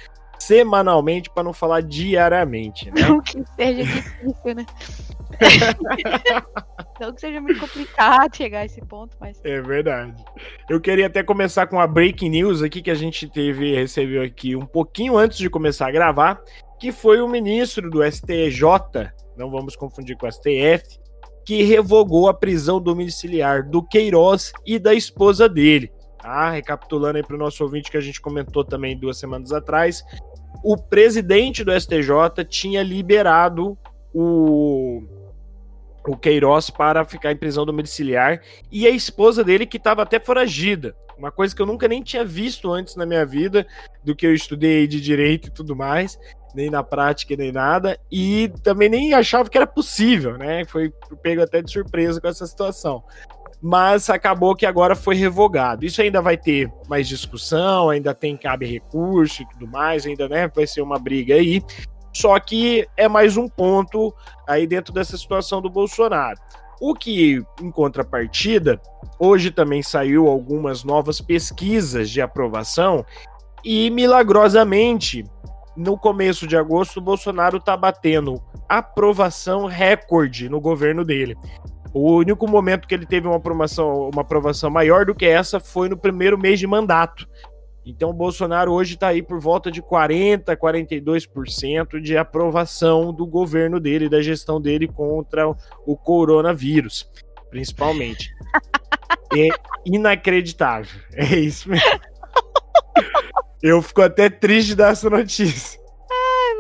semanalmente, 0.47 1.31
para 1.31 1.43
não 1.43 1.53
falar 1.53 1.83
diariamente, 1.83 2.91
né? 2.91 3.03
Não 3.09 3.21
que 3.21 3.43
seja 3.57 3.85
difícil, 3.85 4.55
né? 4.55 4.67
não 7.01 7.13
que 7.13 7.21
seja 7.21 7.41
muito 7.41 7.61
complicado 7.61 8.37
chegar 8.37 8.61
a 8.61 8.65
esse 8.65 8.81
ponto, 8.83 9.17
mas. 9.21 9.41
É 9.45 9.61
verdade. 9.61 10.15
Eu 10.69 10.81
queria 10.81 11.07
até 11.07 11.23
começar 11.23 11.67
com 11.67 11.81
a 11.81 11.87
breaking 11.87 12.31
news 12.31 12.63
aqui 12.63 12.83
que 12.83 12.91
a 12.91 12.95
gente 12.95 13.29
teve, 13.29 13.75
recebeu 13.75 14.23
aqui 14.23 14.57
um 14.57 14.67
pouquinho 14.67 15.17
antes 15.17 15.39
de 15.39 15.49
começar 15.49 15.89
a 15.89 15.93
gravar, 15.93 16.41
que 16.79 16.93
foi 16.93 17.21
o 17.21 17.29
ministro 17.29 17.91
do 17.91 18.03
STJ, 18.03 18.63
não 19.37 19.51
vamos 19.51 19.77
confundir 19.77 20.17
com 20.17 20.27
o 20.27 20.33
STF, 20.33 21.01
que 21.45 21.63
revogou 21.63 22.29
a 22.29 22.35
prisão 22.35 22.81
domiciliar 22.81 23.69
do 23.69 23.83
Queiroz 23.83 24.53
e 24.67 24.79
da 24.79 24.95
esposa 24.95 25.49
dele. 25.49 25.91
Tá? 26.21 26.51
Recapitulando 26.51 27.17
aí 27.17 27.23
para 27.23 27.35
o 27.35 27.39
nosso 27.39 27.65
ouvinte 27.65 27.91
que 27.91 27.97
a 27.97 28.01
gente 28.01 28.21
comentou 28.21 28.65
também 28.65 28.97
duas 28.97 29.19
semanas 29.19 29.53
atrás, 29.53 30.05
o 30.63 30.77
presidente 30.77 31.65
do 31.65 31.73
STJ 31.79 32.45
tinha 32.49 32.83
liberado 32.83 33.77
o, 34.15 35.03
o 36.07 36.17
Queiroz 36.17 36.71
para 36.71 37.05
ficar 37.05 37.33
em 37.33 37.37
prisão 37.37 37.67
domiciliar 37.67 38.41
e 38.71 38.87
a 38.87 38.91
esposa 38.91 39.43
dele 39.43 39.67
que 39.67 39.77
estava 39.77 40.03
até 40.03 40.21
foragida. 40.21 40.95
Uma 41.19 41.31
coisa 41.31 41.55
que 41.55 41.63
eu 41.63 41.67
nunca 41.67 41.87
nem 41.87 42.03
tinha 42.03 42.25
visto 42.25 42.73
antes 42.73 42.97
na 42.97 43.07
minha 43.07 43.25
vida, 43.25 43.67
do 44.03 44.15
que 44.15 44.27
eu 44.27 44.35
estudei 44.35 44.87
de 44.87 45.01
direito 45.01 45.49
e 45.49 45.51
tudo 45.51 45.77
mais, 45.77 46.19
nem 46.55 46.71
na 46.71 46.83
prática 46.83 47.37
nem 47.37 47.53
nada, 47.53 47.99
e 48.11 48.53
também 48.63 48.89
nem 48.89 49.15
achava 49.15 49.49
que 49.49 49.57
era 49.57 49.67
possível, 49.67 50.37
né? 50.37 50.65
Foi 50.65 50.93
pego 51.23 51.43
até 51.43 51.63
de 51.63 51.71
surpresa 51.71 52.21
com 52.21 52.29
essa 52.29 52.47
situação. 52.47 53.03
Mas 53.63 54.11
acabou 54.11 54.57
que 54.57 54.67
agora 54.67 54.97
foi 54.97 55.15
revogado. 55.15 55.85
Isso 55.85 56.03
ainda 56.03 56.21
vai 56.21 56.37
ter 56.37 56.69
mais 56.89 57.07
discussão, 57.07 57.91
ainda 57.91 58.13
tem 58.13 58.37
cabe 58.37 58.67
recurso 58.67 59.43
e 59.43 59.49
tudo 59.51 59.69
mais, 59.69 60.05
ainda 60.05 60.29
né, 60.29 60.51
vai 60.55 60.67
ser 60.67 60.83
uma 60.83 60.99
briga 60.99 61.35
aí. 61.35 61.63
Só 62.13 62.39
que 62.41 62.87
é 62.97 63.09
mais 63.09 63.37
um 63.37 63.49
ponto 63.49 64.13
aí 64.47 64.67
dentro 64.67 64.93
dessa 64.93 65.17
situação 65.17 65.63
do 65.63 65.71
Bolsonaro. 65.71 66.39
O 66.81 66.95
que, 66.95 67.41
em 67.61 67.71
contrapartida, 67.71 68.81
hoje 69.19 69.53
também 69.53 69.83
saiu 69.83 70.27
algumas 70.27 70.83
novas 70.83 71.21
pesquisas 71.21 72.11
de 72.11 72.21
aprovação 72.21 73.07
e, 73.65 73.89
milagrosamente, 73.91 75.25
no 75.77 75.97
começo 75.97 76.47
de 76.47 76.57
agosto, 76.57 76.99
o 76.99 77.03
Bolsonaro 77.03 77.59
está 77.59 77.77
batendo 77.77 78.43
aprovação 78.69 79.67
recorde 79.67 80.49
no 80.49 80.61
governo 80.61 81.05
dele. 81.05 81.37
O 81.93 82.13
único 82.17 82.49
momento 82.49 82.89
que 82.89 82.95
ele 82.95 83.07
teve 83.07 83.27
uma 83.27 83.37
aprovação, 83.37 84.09
uma 84.13 84.23
aprovação 84.23 84.71
maior 84.71 85.05
do 85.05 85.15
que 85.15 85.27
essa 85.27 85.61
foi 85.61 85.89
no 85.89 85.97
primeiro 85.97 86.39
mês 86.39 86.59
de 86.59 86.67
mandato, 86.67 87.29
então 87.85 88.11
o 88.11 88.15
Bolsonaro 88.15 88.73
hoje 88.73 88.95
está 88.95 89.09
aí 89.09 89.23
por 89.23 89.41
volta 89.41 89.71
de 89.71 89.83
40, 89.83 90.57
42% 90.57 92.01
de 92.01 92.17
aprovação 92.17 93.13
do 93.13 93.27
governo 93.27 93.81
dele, 93.81 94.09
da 94.09 94.23
gestão 94.23 94.61
dele 94.61 94.87
contra 94.87 95.49
o 95.85 95.97
coronavírus, 95.97 97.11
principalmente. 97.51 98.33
é 99.37 99.49
inacreditável. 99.85 101.01
É 101.13 101.37
isso 101.37 101.69
mesmo. 101.69 102.01
Eu 103.61 103.83
fico 103.83 104.03
até 104.03 104.31
triste 104.31 104.75
dessa 104.75 105.11
notícia. 105.11 105.82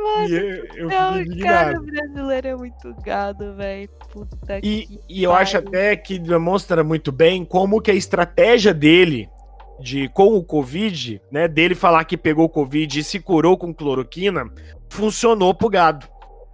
Mano. 0.03 0.29
E 0.29 0.35
eu, 0.35 0.67
eu 0.75 0.89
Não, 0.89 1.39
cara, 1.43 1.79
o 1.79 1.85
brasileiro 1.85 2.49
é 2.49 2.57
muito 2.57 2.95
gado, 3.05 3.55
velho. 3.55 3.89
Puta 4.11 4.59
E, 4.59 4.61
que 4.61 5.01
e 5.09 5.23
eu 5.23 5.33
acho 5.33 5.59
até 5.59 5.97
que 5.97 6.19
demonstra 6.19 6.83
muito 6.83 7.13
bem 7.13 7.45
como 7.45 7.81
que 7.81 7.91
a 7.91 7.95
estratégia 7.95 8.75
dele 8.75 9.29
de 9.81 10.09
com 10.09 10.37
o 10.37 10.45
Covid, 10.45 11.21
né, 11.31 11.49
dele 11.49 11.75
falar 11.75 12.05
que 12.05 12.17
pegou 12.17 12.49
Covid 12.49 12.99
e 12.99 13.05
se 13.05 13.19
curou 13.19 13.59
com 13.59 13.75
cloroquina, 13.75 14.49
funcionou 14.89 15.55
pro 15.55 15.69
gado, 15.69 16.07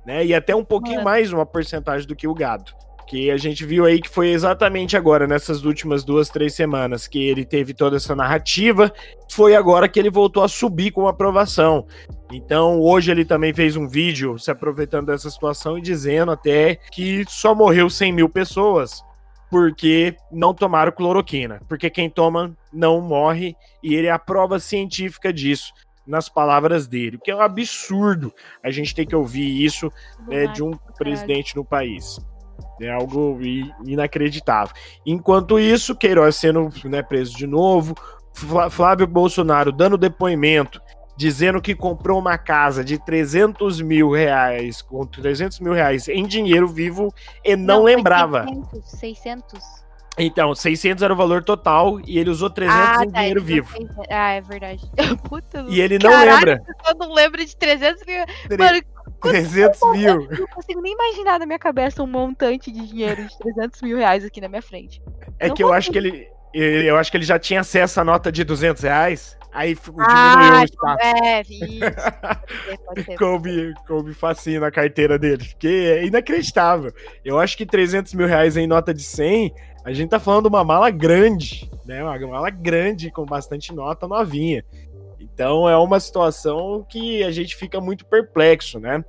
né? 0.07 0.25
E 0.25 0.35
até 0.35 0.55
um 0.55 0.65
pouquinho 0.65 0.97
Mano. 0.97 1.11
mais 1.11 1.33
uma 1.33 1.45
porcentagem 1.45 2.07
do 2.07 2.17
que 2.17 2.27
o 2.27 2.35
gado. 2.35 2.73
Que 3.07 3.31
a 3.31 3.39
gente 3.39 3.65
viu 3.65 3.87
aí 3.87 4.01
que 4.01 4.09
foi 4.09 4.29
exatamente 4.29 4.95
agora, 4.95 5.27
nessas 5.27 5.65
últimas 5.65 6.05
duas, 6.05 6.29
três 6.29 6.55
semanas, 6.55 7.09
que 7.09 7.27
ele 7.27 7.43
teve 7.43 7.73
toda 7.73 7.97
essa 7.97 8.15
narrativa, 8.15 8.93
foi 9.31 9.55
agora 9.55 9.89
que 9.89 9.99
ele 9.99 10.11
voltou 10.11 10.43
a 10.43 10.49
subir 10.49 10.91
com 10.91 11.09
aprovação. 11.09 11.87
Então, 12.31 12.81
hoje 12.81 13.11
ele 13.11 13.25
também 13.25 13.55
fez 13.55 13.75
um 13.77 13.89
vídeo 13.89 14.39
se 14.39 14.51
aproveitando 14.51 15.07
dessa 15.07 15.31
situação 15.31 15.79
e 15.79 15.83
dizendo 15.83 16.31
até 16.31 16.77
que 16.93 17.25
só 17.29 17.55
morreu 17.55 17.89
100 17.89 18.13
mil 18.13 18.29
pessoas 18.29 19.03
porque 19.51 20.15
não 20.31 20.53
tomaram 20.53 20.93
cloroquina. 20.93 21.61
Porque 21.67 21.89
quem 21.89 22.11
toma 22.11 22.55
não 22.73 23.01
morre 23.01 23.57
e 23.83 23.95
ele 23.95 24.07
é 24.09 24.11
a 24.11 24.19
prova 24.19 24.59
científica 24.61 25.33
disso, 25.33 25.73
nas 26.07 26.29
palavras 26.29 26.87
dele. 26.87 27.17
O 27.17 27.21
que 27.21 27.31
é 27.31 27.35
um 27.35 27.41
absurdo 27.41 28.33
a 28.63 28.71
gente 28.71 28.95
ter 28.95 29.07
que 29.07 29.17
ouvir 29.17 29.65
isso 29.65 29.91
né, 30.27 30.47
de 30.49 30.63
um 30.63 30.73
presidente 30.99 31.57
no 31.57 31.65
país. 31.65 32.19
É 32.81 32.91
algo 32.93 33.39
inacreditável. 33.87 34.75
Enquanto 35.05 35.59
isso, 35.59 35.97
Queiroz 35.97 36.37
sendo 36.37 36.69
né, 36.85 37.03
preso 37.03 37.37
de 37.37 37.47
novo, 37.47 37.95
Flá- 38.35 38.71
Flávio 38.71 39.07
Bolsonaro 39.07 39.73
dando 39.73 39.97
depoimento, 39.99 40.81
dizendo 41.19 41.61
que 41.61 41.75
comprou 41.75 42.17
uma 42.21 42.39
casa 42.39 42.85
de 42.85 42.97
300 43.05 43.81
mil 43.81 44.13
reais, 44.13 44.81
com 44.81 45.05
300 45.05 45.59
mil 45.59 45.73
reais 45.73 46.07
em 46.07 46.25
dinheiro 46.25 46.69
vivo 46.69 47.13
e 47.45 47.57
não, 47.57 47.83
foi 47.83 47.97
lembrava. 47.97 48.47
600, 48.47 48.91
600. 49.01 49.79
Então, 50.17 50.55
600 50.55 51.03
era 51.03 51.13
o 51.13 51.17
valor 51.17 51.43
total 51.43 52.01
e 52.07 52.19
ele 52.21 52.31
usou 52.31 52.49
300 52.49 52.81
ah, 52.81 53.05
em 53.05 53.11
tá, 53.11 53.19
dinheiro 53.19 53.43
vivo. 53.43 53.69
fez- 53.69 53.89
Ah, 54.09 54.31
é 54.31 54.41
verdade. 54.41 54.89
Puta, 55.29 55.65
E 55.69 55.81
ele 55.81 55.99
não 55.99 56.11
Caralho, 56.11 56.35
lembra. 56.37 56.63
eu 56.89 56.95
não 56.97 57.13
lembro 57.13 57.45
de 57.45 57.57
300 57.57 58.05
mil. 58.07 58.25
Tre- 58.49 58.57
Mano, 58.57 58.81
300 59.21 59.81
mil. 59.93 60.23
eu 60.31 60.39
não 60.39 60.47
consigo 60.49 60.81
nem 60.81 60.93
imaginar 60.93 61.41
na 61.41 61.47
minha 61.47 61.59
cabeça 61.59 62.01
um 62.03 62.07
montante 62.07 62.71
de 62.71 62.87
dinheiro 62.87 63.25
de 63.27 63.39
300 63.39 63.83
mil 63.83 63.97
reais 63.97 64.25
aqui 64.25 64.41
na 64.41 64.49
minha 64.49 64.63
frente. 64.63 65.03
É 65.41 65.49
Não 65.49 65.55
que 65.57 65.63
eu 65.65 65.73
acho 65.73 65.91
que 65.91 65.99
ele. 65.99 66.29
Eu 66.55 66.97
acho 66.97 67.11
que 67.11 67.17
ele 67.17 67.25
já 67.25 67.39
tinha 67.39 67.61
acesso 67.61 68.01
à 68.01 68.05
nota 68.05 68.31
de 68.33 68.43
200 68.43 68.83
reais. 68.83 69.38
Aí 69.53 69.73
f- 69.73 69.91
diminuiu 69.91 70.09
Ah, 70.09 70.61
o 70.61 70.65
espaço. 70.65 70.99
é, 71.05 71.41
isso. 71.43 71.81
Pode 72.87 73.05
ser, 73.05 73.75
coube 73.87 74.15
facinho 74.15 74.61
na 74.61 74.71
carteira 74.71 75.19
dele. 75.19 75.45
Porque 75.49 75.67
é 75.67 76.05
inacreditável. 76.05 76.93
Eu 77.25 77.39
acho 77.39 77.57
que 77.57 77.65
300 77.67 78.13
mil 78.15 78.27
reais 78.27 78.57
em 78.57 78.67
nota 78.67 78.93
de 78.93 79.03
100, 79.03 79.53
a 79.85 79.93
gente 79.93 80.11
tá 80.11 80.21
falando 80.21 80.43
de 80.43 80.49
uma 80.49 80.65
mala 80.65 80.91
grande, 80.91 81.71
né? 81.87 82.03
Uma 82.05 82.19
mala 82.29 82.51
grande 82.51 83.11
com 83.11 83.25
bastante 83.25 83.75
nota 83.75 84.07
novinha. 84.07 84.63
Então 85.19 85.69
é 85.69 85.77
uma 85.77 85.99
situação 85.99 86.85
que 86.89 87.23
a 87.25 87.31
gente 87.31 87.57
fica 87.57 87.81
muito 87.81 88.05
perplexo, 88.07 88.79
né? 88.79 89.03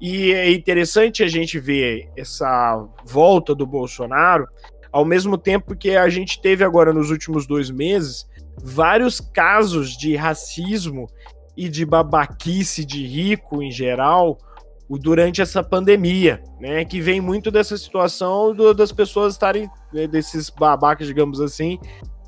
E 0.00 0.32
é 0.32 0.50
interessante 0.52 1.22
a 1.24 1.28
gente 1.28 1.58
ver 1.58 2.08
essa 2.16 2.86
volta 3.04 3.54
do 3.54 3.66
Bolsonaro, 3.66 4.46
ao 4.92 5.04
mesmo 5.04 5.36
tempo 5.36 5.74
que 5.74 5.96
a 5.96 6.08
gente 6.08 6.40
teve 6.40 6.62
agora 6.62 6.92
nos 6.92 7.10
últimos 7.10 7.46
dois 7.46 7.70
meses 7.70 8.26
vários 8.62 9.20
casos 9.20 9.96
de 9.96 10.16
racismo 10.16 11.08
e 11.56 11.68
de 11.68 11.84
babaquice 11.84 12.84
de 12.84 13.06
rico 13.06 13.62
em 13.62 13.70
geral 13.70 14.38
durante 14.88 15.42
essa 15.42 15.62
pandemia, 15.62 16.42
né? 16.58 16.84
Que 16.84 17.00
vem 17.00 17.20
muito 17.20 17.50
dessa 17.50 17.76
situação 17.76 18.54
do- 18.54 18.72
das 18.72 18.90
pessoas 18.90 19.34
estarem, 19.34 19.68
né, 19.92 20.06
desses 20.06 20.48
babacas, 20.48 21.06
digamos 21.06 21.40
assim, 21.40 21.78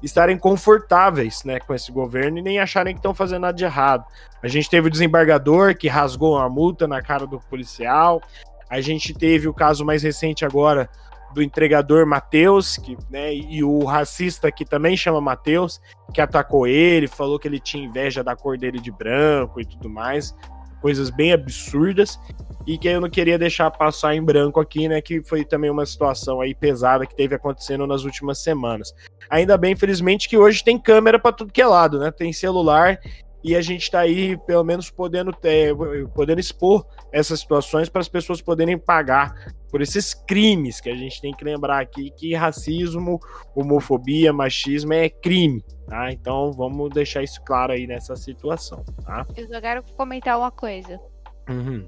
estarem 0.03 0.37
confortáveis, 0.39 1.43
né, 1.45 1.59
com 1.61 1.75
esse 1.75 1.91
governo 1.93 2.39
e 2.39 2.43
nem 2.43 2.59
acharem 2.59 2.95
que 2.95 2.99
estão 2.99 3.15
fazendo 3.15 3.43
nada 3.43 3.57
de 3.57 3.65
errado. 3.65 4.05
A 4.43 4.49
gente 4.49 4.69
teve 4.69 4.89
o 4.89 4.91
desembargador 4.91 5.75
que 5.77 5.89
rasgou 5.89 6.37
uma 6.37 6.49
multa 6.49 6.87
na 6.87 7.01
cara 7.01 7.27
do 7.27 7.39
policial. 7.39 8.21
A 8.69 8.81
gente 8.81 9.15
teve 9.15 9.49
o 9.49 9.55
caso 9.55 9.85
mais 9.85 10.03
recente 10.03 10.45
agora 10.45 10.89
do 11.35 11.43
entregador 11.43 12.07
Matheus, 12.07 12.77
que, 12.77 12.97
né, 13.09 13.35
e 13.35 13.63
o 13.63 13.85
racista 13.85 14.51
que 14.51 14.65
também 14.65 14.97
chama 14.97 15.21
Matheus, 15.21 15.81
que 16.13 16.21
atacou 16.21 16.67
ele, 16.67 17.07
falou 17.07 17.39
que 17.39 17.47
ele 17.47 17.61
tinha 17.61 17.85
inveja 17.85 18.23
da 18.23 18.35
cor 18.35 18.59
dele 18.59 18.81
de 18.81 18.91
branco 18.91 19.61
e 19.61 19.65
tudo 19.65 19.89
mais, 19.89 20.35
coisas 20.81 21.11
bem 21.11 21.33
absurdas 21.33 22.19
e 22.67 22.77
que 22.77 22.89
eu 22.89 23.01
não 23.01 23.11
queria 23.11 23.39
deixar 23.39 23.71
passar 23.71 24.15
em 24.15 24.23
branco 24.23 24.61
aqui, 24.61 24.89
né, 24.89 25.01
que 25.01 25.23
foi 25.23 25.45
também 25.45 25.71
uma 25.71 25.87
situação 25.87 26.41
aí 26.41 26.55
pesada 26.55 27.07
que 27.07 27.15
teve 27.15 27.35
acontecendo 27.35 27.87
nas 27.87 28.05
últimas 28.05 28.39
semanas. 28.39 28.95
Ainda 29.29 29.57
bem, 29.57 29.77
felizmente, 29.77 30.29
que 30.29 30.37
hoje 30.37 30.65
tem 30.65 30.79
câmera 30.79 31.19
para 31.19 31.33
tudo 31.33 31.53
que 31.53 31.63
é 31.63 31.67
lado, 31.67 32.01
né? 32.01 32.11
Tem 32.11 32.33
celular 32.33 32.99
e 33.43 33.57
a 33.57 33.61
gente 33.61 33.91
tá 33.91 34.01
aí 34.01 34.37
pelo 34.47 34.65
menos 34.65 34.91
podendo 34.91 35.33
ter, 35.33 35.75
podendo 36.15 36.41
expor 36.41 36.87
essas 37.13 37.41
situações 37.41 37.89
para 37.89 38.01
as 38.01 38.09
pessoas 38.09 38.41
poderem 38.41 38.79
pagar 38.79 39.35
por 39.71 39.81
esses 39.81 40.13
crimes 40.13 40.81
que 40.81 40.91
a 40.91 40.97
gente 40.97 41.21
tem 41.21 41.33
que 41.33 41.45
lembrar 41.45 41.81
aqui 41.81 42.11
que 42.11 42.35
racismo, 42.35 43.21
homofobia, 43.55 44.33
machismo 44.33 44.93
é 44.93 45.09
crime, 45.09 45.65
tá? 45.87 46.13
Então 46.13 46.53
vamos 46.53 46.91
deixar 46.91 47.23
isso 47.23 47.41
claro 47.43 47.73
aí 47.73 47.87
nessa 47.87 48.17
situação, 48.17 48.85
tá? 49.05 49.27
Eu 49.37 49.49
só 49.49 49.61
quero 49.61 49.83
comentar 49.97 50.39
uma 50.39 50.51
coisa. 50.51 51.01
Uhum. 51.49 51.87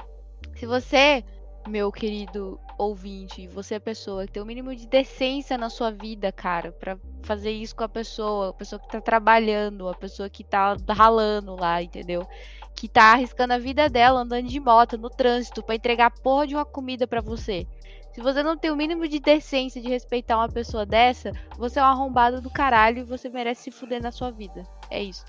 Se 0.55 0.67
você, 0.67 1.25
meu 1.69 1.91
querido 1.91 2.59
ouvinte, 2.83 3.47
você 3.49 3.77
é 3.77 3.79
pessoa 3.79 4.27
que 4.27 4.33
tem 4.33 4.43
o 4.43 4.47
mínimo 4.47 4.75
de 4.75 4.87
decência 4.87 5.57
na 5.57 5.71
sua 5.71 5.91
vida, 5.91 6.31
cara, 6.31 6.73
pra 6.73 6.99
fazer 7.23 7.51
isso 7.51 7.75
com 7.75 7.85
a 7.85 7.89
pessoa, 7.89 8.51
a 8.51 8.53
pessoa 8.53 8.79
que 8.81 8.89
tá 8.89 9.01
trabalhando, 9.01 9.89
a 9.89 9.95
pessoa 9.95 10.29
que 10.29 10.45
tá 10.45 10.77
ralando 10.89 11.55
lá, 11.55 11.83
entendeu? 11.83 12.27
Que 12.75 12.89
tá 12.89 13.13
arriscando 13.13 13.55
a 13.55 13.59
vida 13.59 13.89
dela 13.89 14.21
andando 14.21 14.49
de 14.49 14.61
moto 14.61 14.99
no 14.99 15.11
trânsito 15.11 15.63
pra 15.63 15.75
entregar 15.75 16.11
porra 16.11 16.47
de 16.47 16.55
uma 16.55 16.65
comida 16.65 17.07
pra 17.07 17.21
você. 17.21 17.67
Se 18.13 18.21
você 18.21 18.43
não 18.43 18.57
tem 18.59 18.71
o 18.71 18.77
mínimo 18.77 19.09
de 19.09 19.19
decência 19.19 19.81
de 19.81 19.89
respeitar 19.89 20.37
uma 20.37 20.49
pessoa 20.49 20.85
dessa, 20.85 21.33
você 21.57 21.79
é 21.79 21.83
um 21.83 21.87
arrombado 21.87 22.43
do 22.43 22.51
caralho 22.51 22.99
e 22.99 23.05
você 23.05 23.29
merece 23.31 23.65
se 23.65 23.71
fuder 23.71 24.03
na 24.03 24.13
sua 24.13 24.31
vida. 24.31 24.65
É 24.91 25.03
isso. 25.03 25.25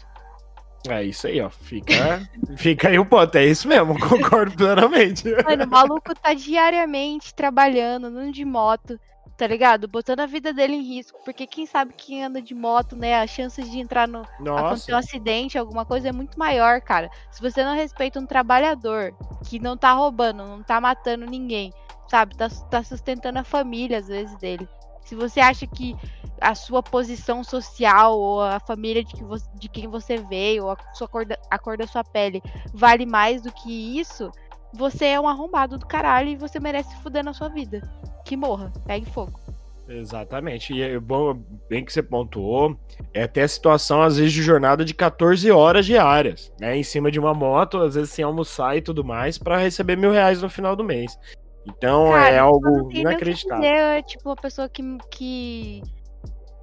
É 0.89 1.03
isso 1.03 1.27
aí, 1.27 1.39
ó. 1.39 1.49
Fica, 1.49 2.21
fica 2.57 2.89
aí 2.89 2.99
o 2.99 3.05
ponto. 3.05 3.35
É 3.37 3.45
isso 3.45 3.67
mesmo, 3.67 3.97
concordo 3.99 4.55
plenamente. 4.55 5.23
Mano, 5.43 5.63
o 5.63 5.69
maluco 5.69 6.13
tá 6.13 6.33
diariamente 6.33 7.33
trabalhando, 7.33 8.07
andando 8.07 8.31
de 8.33 8.43
moto, 8.43 8.99
tá 9.37 9.47
ligado? 9.47 9.87
Botando 9.87 10.19
a 10.19 10.25
vida 10.25 10.53
dele 10.53 10.75
em 10.75 10.81
risco. 10.81 11.19
Porque 11.23 11.47
quem 11.47 11.65
sabe 11.65 11.93
quem 11.95 12.23
anda 12.23 12.41
de 12.41 12.53
moto, 12.53 12.95
né? 12.95 13.21
As 13.21 13.29
chances 13.29 13.71
de 13.71 13.79
entrar 13.79 14.07
no. 14.07 14.21
acontecer 14.21 14.91
um 14.91 14.95
Nossa, 14.95 14.97
acidente, 14.97 15.57
alguma 15.57 15.85
coisa, 15.85 16.09
é 16.09 16.11
muito 16.11 16.37
maior, 16.37 16.81
cara. 16.81 17.09
Se 17.31 17.41
você 17.41 17.63
não 17.63 17.75
respeita 17.75 18.19
um 18.19 18.25
trabalhador 18.25 19.15
que 19.45 19.59
não 19.59 19.77
tá 19.77 19.93
roubando, 19.93 20.45
não 20.45 20.61
tá 20.61 20.81
matando 20.81 21.25
ninguém. 21.25 21.73
sabe? 22.09 22.35
Tá, 22.35 22.49
tá 22.69 22.83
sustentando 22.83 23.39
a 23.39 23.43
família, 23.43 23.99
às 23.99 24.07
vezes, 24.07 24.35
dele. 24.37 24.67
Se 25.03 25.15
você 25.15 25.39
acha 25.39 25.67
que 25.67 25.95
a 26.39 26.55
sua 26.55 26.83
posição 26.83 27.43
social 27.43 28.19
ou 28.19 28.41
a 28.41 28.59
família 28.59 29.03
de, 29.03 29.13
que 29.13 29.23
você, 29.23 29.47
de 29.55 29.69
quem 29.69 29.87
você 29.87 30.17
veio, 30.17 30.65
ou 30.65 30.71
a, 30.71 30.77
sua 30.93 31.07
cor 31.07 31.25
da, 31.25 31.37
a 31.49 31.57
cor 31.57 31.77
da 31.77 31.87
sua 31.87 32.03
pele 32.03 32.41
vale 32.73 33.05
mais 33.05 33.41
do 33.41 33.51
que 33.51 33.99
isso, 33.99 34.31
você 34.73 35.05
é 35.05 35.19
um 35.19 35.27
arrombado 35.27 35.77
do 35.77 35.85
caralho 35.85 36.29
e 36.29 36.35
você 36.35 36.59
merece 36.59 36.95
fuder 36.97 37.23
na 37.23 37.33
sua 37.33 37.49
vida. 37.49 37.81
Que 38.25 38.35
morra, 38.35 38.71
pegue 38.85 39.09
fogo. 39.09 39.39
Exatamente. 39.87 40.73
E 40.73 40.81
é 40.81 40.99
bom, 40.99 41.33
bem 41.69 41.83
que 41.83 41.91
você 41.91 42.01
pontuou, 42.01 42.77
é 43.13 43.23
até 43.23 43.43
a 43.43 43.47
situação, 43.47 44.01
às 44.01 44.17
vezes, 44.17 44.33
de 44.33 44.41
jornada 44.41 44.85
de 44.85 44.93
14 44.93 45.51
horas 45.51 45.85
diárias, 45.85 46.51
né? 46.59 46.77
Em 46.77 46.83
cima 46.83 47.11
de 47.11 47.19
uma 47.19 47.33
moto, 47.33 47.77
às 47.77 47.95
vezes 47.95 48.11
sem 48.11 48.23
almoçar 48.23 48.77
e 48.77 48.81
tudo 48.81 49.03
mais, 49.03 49.37
para 49.37 49.57
receber 49.57 49.97
mil 49.97 50.11
reais 50.11 50.41
no 50.41 50.49
final 50.49 50.75
do 50.75 50.83
mês. 50.83 51.17
Então 51.65 52.11
Cara, 52.11 52.29
é 52.29 52.39
algo 52.39 52.91
inacreditável. 52.91 53.63
É 53.63 54.01
tipo 54.01 54.29
uma 54.29 54.35
pessoa 54.35 54.67
que, 54.67 54.83
que 55.09 55.81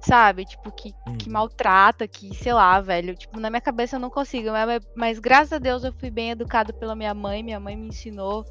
sabe, 0.01 0.45
tipo, 0.45 0.71
que, 0.71 0.93
hum. 1.07 1.17
que 1.17 1.29
maltrata, 1.29 2.07
que, 2.07 2.35
sei 2.35 2.53
lá, 2.53 2.79
velho. 2.79 3.15
Tipo, 3.15 3.39
na 3.39 3.49
minha 3.49 3.61
cabeça 3.61 3.95
eu 3.95 3.99
não 3.99 4.09
consigo. 4.09 4.51
Mas, 4.51 4.87
mas 4.95 5.19
graças 5.19 5.53
a 5.53 5.59
Deus 5.59 5.83
eu 5.83 5.93
fui 5.93 6.09
bem 6.09 6.31
educado 6.31 6.73
pela 6.73 6.95
minha 6.95 7.13
mãe. 7.13 7.43
Minha 7.43 7.59
mãe 7.59 7.75
me 7.75 7.87
ensinou 7.87 8.45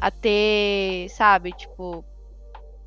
a 0.00 0.10
ter, 0.10 1.08
sabe, 1.10 1.52
tipo, 1.52 2.04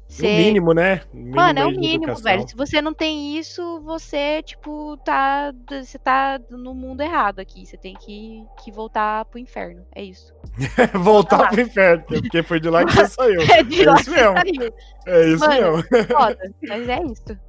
Ser... 0.08 0.26
O 0.26 0.38
mínimo, 0.38 0.74
né? 0.74 1.02
Mínimo 1.14 1.36
Mano, 1.36 1.60
é 1.60 1.66
o 1.66 1.72
mínimo, 1.72 2.16
velho. 2.16 2.48
Se 2.48 2.56
você 2.56 2.82
não 2.82 2.94
tem 2.94 3.38
isso, 3.38 3.82
você, 3.82 4.42
tipo, 4.42 4.98
tá. 4.98 5.54
Você 5.70 6.00
tá 6.00 6.40
no 6.50 6.74
mundo 6.74 7.02
errado 7.02 7.40
aqui. 7.40 7.66
Você 7.66 7.78
tem 7.78 7.94
que, 7.94 8.44
que 8.64 8.72
voltar 8.72 9.26
pro 9.26 9.38
inferno. 9.38 9.86
É 9.94 10.02
isso. 10.02 10.34
voltar 10.96 11.50
pro 11.50 11.62
inferno, 11.62 12.04
porque 12.08 12.42
foi 12.42 12.60
de 12.60 12.70
lá 12.70 12.86
que 12.86 12.94
você 12.94 13.08
saiu. 13.08 13.42
É 13.42 13.64
de 13.64 13.82
é 13.82 13.86
lá 13.86 14.00
isso 14.00 14.12
mesmo. 14.12 14.34
Saiu. 14.34 14.74
É 15.08 15.30
isso 15.30 15.40
Mano, 15.40 15.84
mesmo. 15.92 16.08
Foda, 16.08 16.52
mas 16.68 16.90
é 16.90 17.04
isso. 17.04 17.48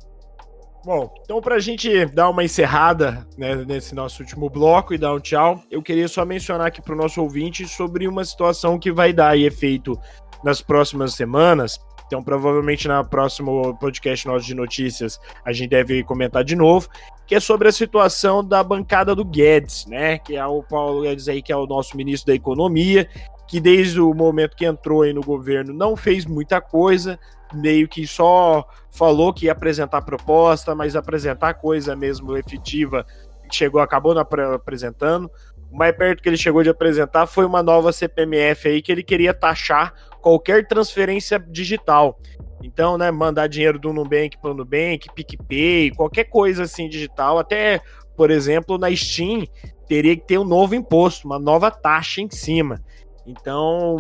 Bom, 0.85 1.12
então 1.23 1.40
pra 1.40 1.59
gente 1.59 2.07
dar 2.07 2.31
uma 2.31 2.44
encerrada 2.44 3.27
né, 3.37 3.55
nesse 3.57 3.94
nosso 3.94 4.23
último 4.23 4.49
bloco 4.49 4.94
e 4.94 4.99
dar 4.99 5.12
um 5.12 5.21
tchau, 5.21 5.61
eu 5.71 5.83
queria 5.83 6.09
só 6.09 6.25
mencionar 6.25 6.68
aqui 6.68 6.81
pro 6.81 6.97
nosso 6.97 7.21
ouvinte 7.21 7.66
sobre 7.68 8.09
uma 8.09 8.25
situação 8.25 8.79
que 8.79 8.90
vai 8.90 9.12
dar 9.12 9.37
efeito 9.37 9.99
nas 10.42 10.62
próximas 10.62 11.14
semanas, 11.14 11.79
então, 12.09 12.23
provavelmente 12.23 12.88
na 12.88 13.05
próximo 13.05 13.77
podcast 13.79 14.27
nosso 14.27 14.47
de 14.47 14.55
notícias, 14.55 15.21
a 15.44 15.53
gente 15.53 15.68
deve 15.68 16.03
comentar 16.03 16.42
de 16.42 16.57
novo, 16.57 16.88
que 17.27 17.35
é 17.35 17.40
sobre 17.40 17.68
a 17.68 17.73
situação 17.73 18.42
da 18.42 18.64
bancada 18.64 19.14
do 19.14 19.23
Guedes, 19.23 19.85
né? 19.87 20.16
Que 20.16 20.37
é 20.37 20.47
o 20.47 20.62
Paulo 20.62 21.03
Guedes 21.03 21.29
aí, 21.29 21.42
que 21.42 21.53
é 21.53 21.57
o 21.57 21.66
nosso 21.66 21.99
ministro 21.99 22.29
da 22.29 22.35
Economia, 22.35 23.07
que 23.47 23.61
desde 23.61 24.01
o 24.01 24.14
momento 24.14 24.57
que 24.57 24.64
entrou 24.64 25.03
aí 25.03 25.12
no 25.12 25.21
governo 25.21 25.75
não 25.75 25.94
fez 25.94 26.25
muita 26.25 26.62
coisa, 26.62 27.21
meio 27.53 27.87
que 27.87 28.07
só 28.07 28.66
falou 28.90 29.33
que 29.35 29.44
ia 29.44 29.53
apresentar 29.53 30.01
proposta, 30.01 30.75
mas 30.75 30.97
apresentar 30.97 31.55
coisa 31.55 31.94
mesmo 31.94 32.38
efetiva 32.38 33.05
chegou, 33.51 33.81
acabou 33.81 34.14
não 34.14 34.23
apresentando. 34.23 35.31
O 35.71 35.77
mais 35.77 35.94
perto 35.94 36.23
que 36.23 36.29
ele 36.29 36.37
chegou 36.37 36.62
de 36.62 36.71
apresentar 36.71 37.27
foi 37.27 37.44
uma 37.44 37.62
nova 37.62 37.92
CPMF 37.92 38.68
aí 38.68 38.81
que 38.81 38.90
ele 38.90 39.03
queria 39.03 39.35
taxar 39.35 39.92
qualquer 40.29 40.69
transferência 40.69 41.38
digital. 41.38 42.21
Então, 42.62 42.99
né, 42.99 43.11
mandar 43.11 43.47
dinheiro 43.47 43.79
do 43.79 43.95
Nubank 43.95 44.37
para 44.37 44.51
o 44.51 44.55
Nubank, 44.55 45.09
PicPay, 45.14 45.93
qualquer 45.93 46.25
coisa 46.25 46.64
assim 46.64 46.87
digital, 46.87 47.38
até, 47.38 47.81
por 48.14 48.31
exemplo, 48.31 48.77
na 48.77 48.95
Steam, 48.95 49.45
teria 49.87 50.14
que 50.14 50.27
ter 50.27 50.37
um 50.37 50.45
novo 50.45 50.75
imposto, 50.75 51.27
uma 51.27 51.38
nova 51.38 51.71
taxa 51.71 52.21
em 52.21 52.29
cima. 52.29 52.79
Então, 53.27 53.97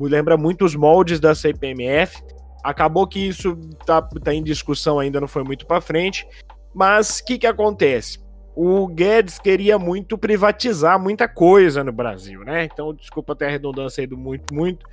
lembra 0.00 0.38
muito 0.38 0.64
os 0.64 0.74
moldes 0.74 1.20
da 1.20 1.34
CPMF. 1.34 2.22
Acabou 2.64 3.06
que 3.06 3.28
isso 3.28 3.54
tá, 3.84 4.00
tá 4.00 4.32
em 4.32 4.42
discussão 4.42 4.98
ainda, 4.98 5.20
não 5.20 5.28
foi 5.28 5.44
muito 5.44 5.66
para 5.66 5.82
frente. 5.82 6.26
Mas 6.74 7.18
o 7.18 7.24
que, 7.26 7.38
que 7.38 7.46
acontece? 7.46 8.18
O 8.54 8.86
Guedes 8.86 9.38
queria 9.38 9.78
muito 9.78 10.16
privatizar 10.16 10.98
muita 10.98 11.28
coisa 11.28 11.84
no 11.84 11.92
Brasil, 11.92 12.40
né? 12.40 12.64
Então, 12.64 12.94
desculpa 12.94 13.34
até 13.34 13.46
a 13.46 13.50
redundância 13.50 14.00
aí 14.00 14.06
do 14.06 14.16
muito, 14.16 14.54
muito, 14.54 14.86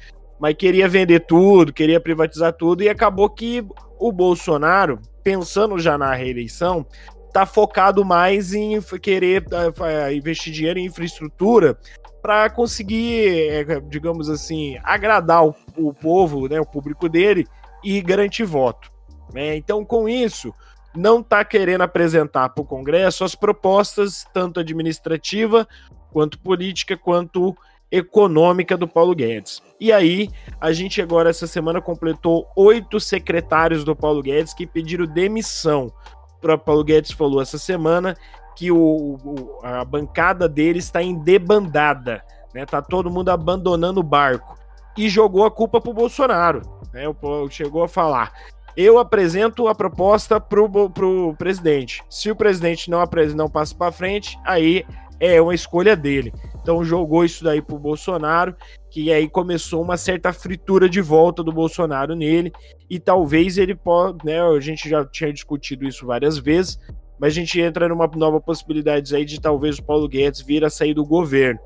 mas 0.44 0.56
queria 0.56 0.90
vender 0.90 1.22
tudo, 1.22 1.72
queria 1.72 2.02
privatizar 2.02 2.52
tudo, 2.52 2.84
e 2.84 2.90
acabou 2.90 3.30
que 3.30 3.66
o 3.98 4.12
Bolsonaro, 4.12 5.00
pensando 5.24 5.80
já 5.80 5.98
na 5.98 6.14
reeleição, 6.14 6.86
tá 7.32 7.46
focado 7.46 8.04
mais 8.04 8.54
em 8.54 8.78
querer 9.02 9.46
uh, 9.46 10.12
investir 10.12 10.52
dinheiro 10.52 10.80
em 10.80 10.88
infraestrutura 10.88 11.80
para 12.22 12.50
conseguir, 12.50 13.52
é, 13.52 13.80
digamos 13.88 14.30
assim, 14.30 14.78
agradar 14.84 15.46
o, 15.46 15.56
o, 15.78 15.94
povo, 15.94 16.50
né, 16.50 16.60
o 16.60 16.66
público 16.66 17.08
dele 17.08 17.48
e 17.82 18.02
garantir 18.02 18.44
voto. 18.44 18.92
Né? 19.34 19.56
Então, 19.56 19.86
com 19.86 20.10
isso, 20.10 20.54
não 20.94 21.22
está 21.22 21.46
querendo 21.46 21.84
apresentar 21.84 22.50
para 22.50 22.62
o 22.62 22.68
Congresso 22.68 23.24
as 23.24 23.34
propostas, 23.34 24.26
tanto 24.34 24.60
administrativa, 24.60 25.66
quanto 26.12 26.38
política, 26.38 26.98
quanto 26.98 27.56
econômica 27.94 28.76
do 28.76 28.88
Paulo 28.88 29.14
Guedes. 29.14 29.62
E 29.80 29.92
aí, 29.92 30.28
a 30.60 30.74
gente 30.74 31.00
agora 31.00 31.30
essa 31.30 31.46
semana 31.46 31.80
completou 31.80 32.48
oito 32.56 33.00
secretários 33.00 33.84
do 33.84 33.96
Paulo 33.96 34.24
Guedes 34.24 34.52
que 34.52 34.66
pediram 34.66 35.06
demissão. 35.06 35.94
O 36.36 36.42
próprio 36.42 36.66
Paulo 36.66 36.84
Guedes 36.84 37.12
falou 37.12 37.40
essa 37.40 37.60
semana 37.60 38.18
que 38.56 38.72
o, 38.72 38.78
o 39.24 39.60
a 39.62 39.86
bancada 39.86 40.50
dele 40.50 40.80
está 40.80 41.04
em 41.04 41.14
debandada, 41.14 42.24
né? 42.52 42.66
Tá 42.66 42.82
todo 42.82 43.12
mundo 43.12 43.30
abandonando 43.30 44.00
o 44.00 44.04
barco 44.04 44.58
e 44.98 45.08
jogou 45.08 45.46
a 45.46 45.52
culpa 45.52 45.80
pro 45.80 45.94
Bolsonaro, 45.94 46.62
né? 46.92 47.04
O, 47.08 47.50
chegou 47.52 47.84
a 47.84 47.88
falar: 47.88 48.34
eu 48.76 48.98
apresento 48.98 49.68
a 49.68 49.76
proposta 49.76 50.40
pro, 50.40 50.90
pro 50.90 51.36
presidente. 51.38 52.04
Se 52.10 52.32
o 52.32 52.36
presidente 52.36 52.90
não, 52.90 53.04
não 53.36 53.50
passa 53.50 53.76
para 53.76 53.92
frente, 53.92 54.38
aí 54.44 54.84
é 55.20 55.42
uma 55.42 55.56
escolha 55.56 55.96
dele. 55.96 56.34
Então 56.62 56.84
jogou 56.84 57.26
isso 57.26 57.44
daí 57.44 57.62
pro 57.62 57.78
Bolsonaro, 57.78 58.56
que 58.90 59.12
aí 59.12 59.28
começou 59.30 59.82
uma 59.82 59.98
certa 59.98 60.32
fritura 60.32 60.88
de 60.88 61.02
volta 61.02 61.44
do 61.44 61.52
Bolsonaro 61.52 62.16
nele, 62.16 62.52
e 62.90 63.00
talvez 63.00 63.58
ele 63.58 63.76
pode, 63.76 64.26
né, 64.26 64.42
a 64.42 64.60
gente 64.60 64.88
já 64.88 65.06
tinha 65.06 65.34
discutido 65.34 65.86
isso 65.86 66.06
várias 66.06 66.38
vezes, 66.38 66.80
mas 67.20 67.34
a 67.34 67.36
gente 67.36 67.60
entra 67.60 67.90
numa 67.90 68.08
nova 68.16 68.40
possibilidade 68.40 69.14
aí 69.16 69.26
de 69.26 69.42
talvez 69.42 69.78
o 69.78 69.84
Paulo 69.84 70.08
Guedes 70.08 70.42
vir 70.42 70.64
a 70.64 70.70
sair 70.70 70.94
do 70.94 71.06
governo. 71.06 71.60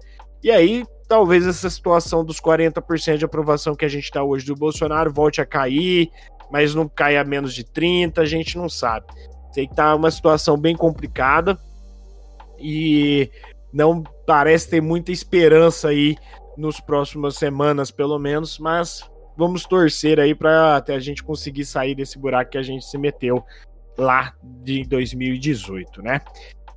E 0.44 0.52
aí, 0.52 0.84
talvez 1.08 1.46
essa 1.46 1.70
situação 1.70 2.24
dos 2.24 2.40
40% 2.40 3.18
de 3.18 3.26
aprovação 3.26 3.76
que 3.76 3.86
a 3.86 3.90
gente 3.90 4.04
está 4.04 4.24
hoje 4.24 4.46
do 4.46 4.56
Bolsonaro 4.56 5.12
volte 5.12 5.42
a 5.42 5.46
cair, 5.46 6.10
mas 6.52 6.74
não 6.74 6.88
caia 6.88 7.24
menos 7.24 7.54
de 7.54 7.64
30, 7.64 8.22
a 8.22 8.26
gente 8.26 8.58
não 8.58 8.70
sabe. 8.70 9.06
Sei 9.52 9.68
que 9.68 9.76
tá 9.76 9.96
uma 9.96 10.12
situação 10.12 10.58
bem 10.58 10.76
complicada 10.76 11.58
e 12.60 13.30
não 13.74 14.04
parece 14.26 14.70
ter 14.70 14.82
muita 14.82 15.12
esperança 15.12 15.90
aí 15.90 16.16
nos 16.58 16.80
próximas 16.80 17.36
semanas, 17.36 17.92
pelo 17.92 18.18
menos, 18.18 18.58
mas 18.58 19.10
vamos 19.38 19.66
torcer 19.66 20.20
aí 20.20 20.34
para 20.34 20.78
até 20.78 20.96
a 20.96 21.00
gente 21.00 21.24
conseguir 21.24 21.66
sair 21.66 21.94
desse 21.94 22.18
buraco 22.18 22.52
que 22.52 22.58
a 22.58 22.64
gente 22.64 22.86
se 22.86 22.98
meteu 22.98 23.44
lá 23.98 24.34
de 24.64 24.84
2018, 24.84 26.02
né? 26.02 26.22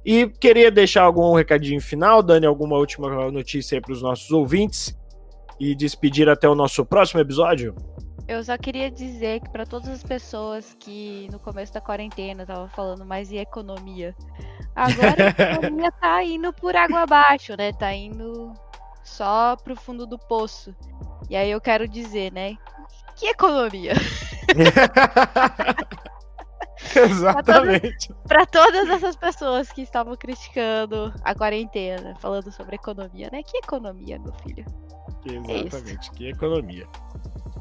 E 0.04 0.28
queria 0.28 0.70
deixar 0.70 1.02
algum 1.02 1.34
recadinho 1.34 1.80
final, 1.80 2.22
Dani, 2.22 2.46
alguma 2.46 2.76
última 2.76 3.30
notícia 3.30 3.76
aí 3.76 3.80
para 3.80 3.92
os 3.92 4.02
nossos 4.02 4.30
ouvintes 4.30 4.96
e 5.58 5.74
despedir 5.74 6.28
até 6.28 6.48
o 6.48 6.54
nosso 6.54 6.84
próximo 6.86 7.20
episódio? 7.20 7.74
Eu 8.30 8.42
só 8.44 8.56
queria 8.56 8.88
dizer 8.88 9.40
que 9.40 9.50
para 9.50 9.66
todas 9.66 9.88
as 9.88 10.04
pessoas 10.04 10.76
que 10.78 11.26
no 11.32 11.40
começo 11.40 11.72
da 11.72 11.80
quarentena 11.80 12.42
estavam 12.42 12.68
falando 12.68 13.04
mais 13.04 13.28
de 13.28 13.38
economia, 13.38 14.14
agora 14.76 15.34
a 15.36 15.40
economia 15.58 15.90
tá 15.90 16.22
indo 16.22 16.52
por 16.52 16.76
água 16.76 17.00
abaixo, 17.00 17.56
né? 17.56 17.72
Tá 17.72 17.92
indo 17.92 18.52
só 19.02 19.56
pro 19.56 19.74
fundo 19.74 20.06
do 20.06 20.16
poço. 20.16 20.72
E 21.28 21.34
aí 21.34 21.50
eu 21.50 21.60
quero 21.60 21.88
dizer, 21.88 22.32
né? 22.32 22.56
Que 23.16 23.26
economia? 23.26 23.94
Exatamente. 26.94 28.14
Para 28.28 28.46
todas, 28.46 28.70
todas, 28.70 28.90
essas 28.90 29.16
pessoas 29.16 29.72
que 29.72 29.82
estavam 29.82 30.14
criticando 30.14 31.12
a 31.24 31.34
quarentena, 31.34 32.14
falando 32.20 32.52
sobre 32.52 32.76
economia, 32.76 33.28
né? 33.32 33.42
Que 33.42 33.58
economia, 33.58 34.20
meu 34.20 34.32
filho? 34.34 34.64
Exatamente, 35.26 36.10
é 36.10 36.14
que 36.14 36.28
economia. 36.28 36.86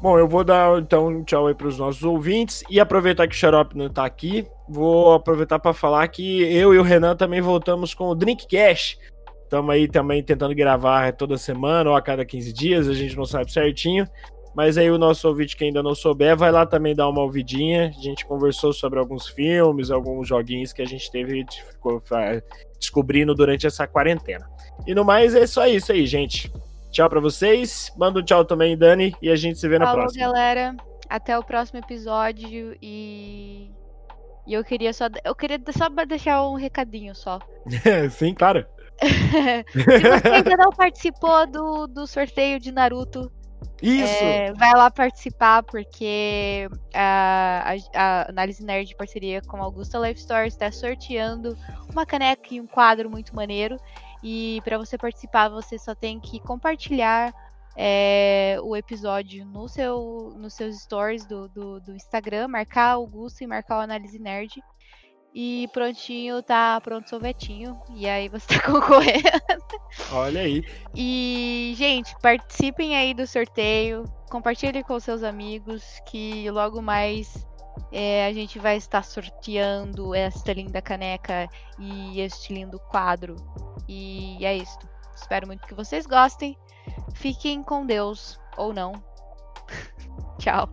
Bom, 0.02 0.18
eu 0.18 0.26
vou 0.26 0.42
dar 0.42 0.80
então 0.80 1.08
um 1.08 1.22
tchau 1.22 1.46
aí 1.46 1.54
para 1.54 1.68
os 1.68 1.76
nossos 1.76 2.02
ouvintes 2.02 2.64
e 2.70 2.80
aproveitar 2.80 3.28
que 3.28 3.34
o 3.34 3.38
Xarope 3.38 3.76
não 3.76 3.86
está 3.86 4.06
aqui, 4.06 4.46
vou 4.66 5.12
aproveitar 5.12 5.58
para 5.58 5.74
falar 5.74 6.08
que 6.08 6.42
eu 6.42 6.72
e 6.72 6.78
o 6.78 6.82
Renan 6.82 7.14
também 7.14 7.42
voltamos 7.42 7.92
com 7.92 8.08
o 8.08 8.14
Drink 8.14 8.46
Cash. 8.48 8.98
Estamos 9.42 9.74
aí 9.74 9.86
também 9.86 10.22
tentando 10.22 10.54
gravar 10.54 11.12
toda 11.12 11.36
semana 11.36 11.90
ou 11.90 11.96
a 11.96 12.00
cada 12.00 12.24
15 12.24 12.50
dias, 12.50 12.88
a 12.88 12.94
gente 12.94 13.14
não 13.14 13.26
sabe 13.26 13.52
certinho. 13.52 14.08
Mas 14.54 14.78
aí 14.78 14.90
o 14.90 14.96
nosso 14.96 15.28
ouvinte 15.28 15.54
que 15.54 15.64
ainda 15.64 15.82
não 15.82 15.94
souber, 15.94 16.34
vai 16.34 16.50
lá 16.50 16.64
também 16.64 16.94
dar 16.94 17.06
uma 17.08 17.20
ouvidinha. 17.20 17.92
A 17.96 18.02
gente 18.02 18.24
conversou 18.24 18.72
sobre 18.72 18.98
alguns 18.98 19.28
filmes, 19.28 19.90
alguns 19.90 20.26
joguinhos 20.26 20.72
que 20.72 20.80
a 20.80 20.86
gente 20.86 21.10
teve 21.10 21.44
ficou 21.70 22.02
descobrindo 22.78 23.34
durante 23.34 23.66
essa 23.66 23.86
quarentena. 23.86 24.48
E 24.86 24.94
no 24.94 25.04
mais 25.04 25.34
é 25.34 25.46
só 25.46 25.66
isso 25.66 25.92
aí, 25.92 26.06
gente. 26.06 26.50
Tchau 26.90 27.08
para 27.08 27.20
vocês. 27.20 27.92
Manda 27.96 28.20
um 28.20 28.24
tchau 28.24 28.44
também, 28.44 28.76
Dani, 28.76 29.14
e 29.22 29.30
a 29.30 29.36
gente 29.36 29.58
se 29.58 29.68
vê 29.68 29.78
na 29.78 29.86
Falou, 29.86 30.02
próxima. 30.02 30.26
galera. 30.26 30.76
Até 31.08 31.38
o 31.38 31.42
próximo 31.42 31.78
episódio 31.78 32.76
e 32.80 33.70
e 34.46 34.54
eu 34.54 34.64
queria 34.64 34.92
só 34.92 35.06
eu 35.24 35.34
queria 35.34 35.60
só 35.76 35.88
deixar 36.04 36.42
um 36.46 36.54
recadinho 36.54 37.14
só. 37.14 37.38
Sim, 38.10 38.34
claro. 38.34 38.66
Se 39.00 39.82
você 39.82 40.28
ainda 40.28 40.56
não 40.56 40.70
participou 40.70 41.46
do, 41.46 41.86
do 41.86 42.06
sorteio 42.06 42.60
de 42.60 42.70
Naruto, 42.70 43.32
Isso. 43.80 44.12
é, 44.22 44.52
vai 44.52 44.72
lá 44.74 44.90
participar, 44.90 45.62
porque 45.62 46.68
a, 46.92 47.72
a, 47.94 47.98
a 47.98 48.28
Análise 48.28 48.62
Nerd, 48.62 48.92
em 48.92 48.96
parceria 48.96 49.40
com 49.40 49.56
a 49.56 49.64
Augusta 49.64 49.98
Life 49.98 50.20
Store, 50.20 50.46
está 50.46 50.70
sorteando 50.70 51.56
uma 51.90 52.04
caneca 52.04 52.54
e 52.54 52.60
um 52.60 52.66
quadro 52.66 53.08
muito 53.08 53.34
maneiro. 53.34 53.78
E 54.22 54.60
para 54.64 54.78
você 54.78 54.98
participar, 54.98 55.48
você 55.48 55.78
só 55.78 55.94
tem 55.94 56.20
que 56.20 56.40
compartilhar 56.40 57.32
é, 57.76 58.58
o 58.62 58.76
episódio 58.76 59.44
no 59.44 59.68
seu, 59.68 60.34
nos 60.36 60.54
seus 60.54 60.80
stories 60.82 61.24
do, 61.24 61.48
do, 61.48 61.80
do 61.80 61.94
Instagram, 61.94 62.48
marcar 62.48 62.88
a 62.88 62.92
Augusta 62.92 63.44
e 63.44 63.46
marcar 63.46 63.78
o 63.78 63.80
Análise 63.80 64.18
Nerd. 64.18 64.62
E 65.32 65.68
prontinho, 65.72 66.42
tá 66.42 66.80
pronto 66.80 67.08
sorvetinho. 67.08 67.80
E 67.94 68.08
aí 68.08 68.28
você 68.28 68.46
tá 68.48 68.60
concorrendo. 68.66 69.22
Olha 70.12 70.40
aí. 70.40 70.64
E, 70.94 71.72
gente, 71.76 72.14
participem 72.20 72.96
aí 72.96 73.14
do 73.14 73.26
sorteio, 73.26 74.04
compartilhem 74.28 74.82
com 74.82 74.98
seus 74.98 75.22
amigos, 75.22 75.84
que 76.06 76.50
logo 76.50 76.82
mais 76.82 77.46
é, 77.92 78.26
a 78.26 78.32
gente 78.32 78.58
vai 78.58 78.76
estar 78.76 79.04
sorteando 79.04 80.14
esta 80.14 80.52
linda 80.52 80.82
caneca 80.82 81.48
e 81.78 82.20
este 82.20 82.52
lindo 82.52 82.78
quadro. 82.78 83.36
E 83.92 84.46
é 84.46 84.56
isso. 84.56 84.78
Espero 85.16 85.48
muito 85.48 85.66
que 85.66 85.74
vocês 85.74 86.06
gostem. 86.06 86.56
Fiquem 87.12 87.60
com 87.60 87.84
Deus, 87.84 88.38
ou 88.56 88.72
não. 88.72 88.92
Tchau. 90.38 90.70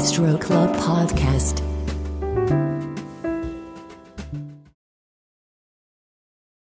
Astro 0.00 0.38
Club 0.38 0.74
Podcast. 0.76 1.69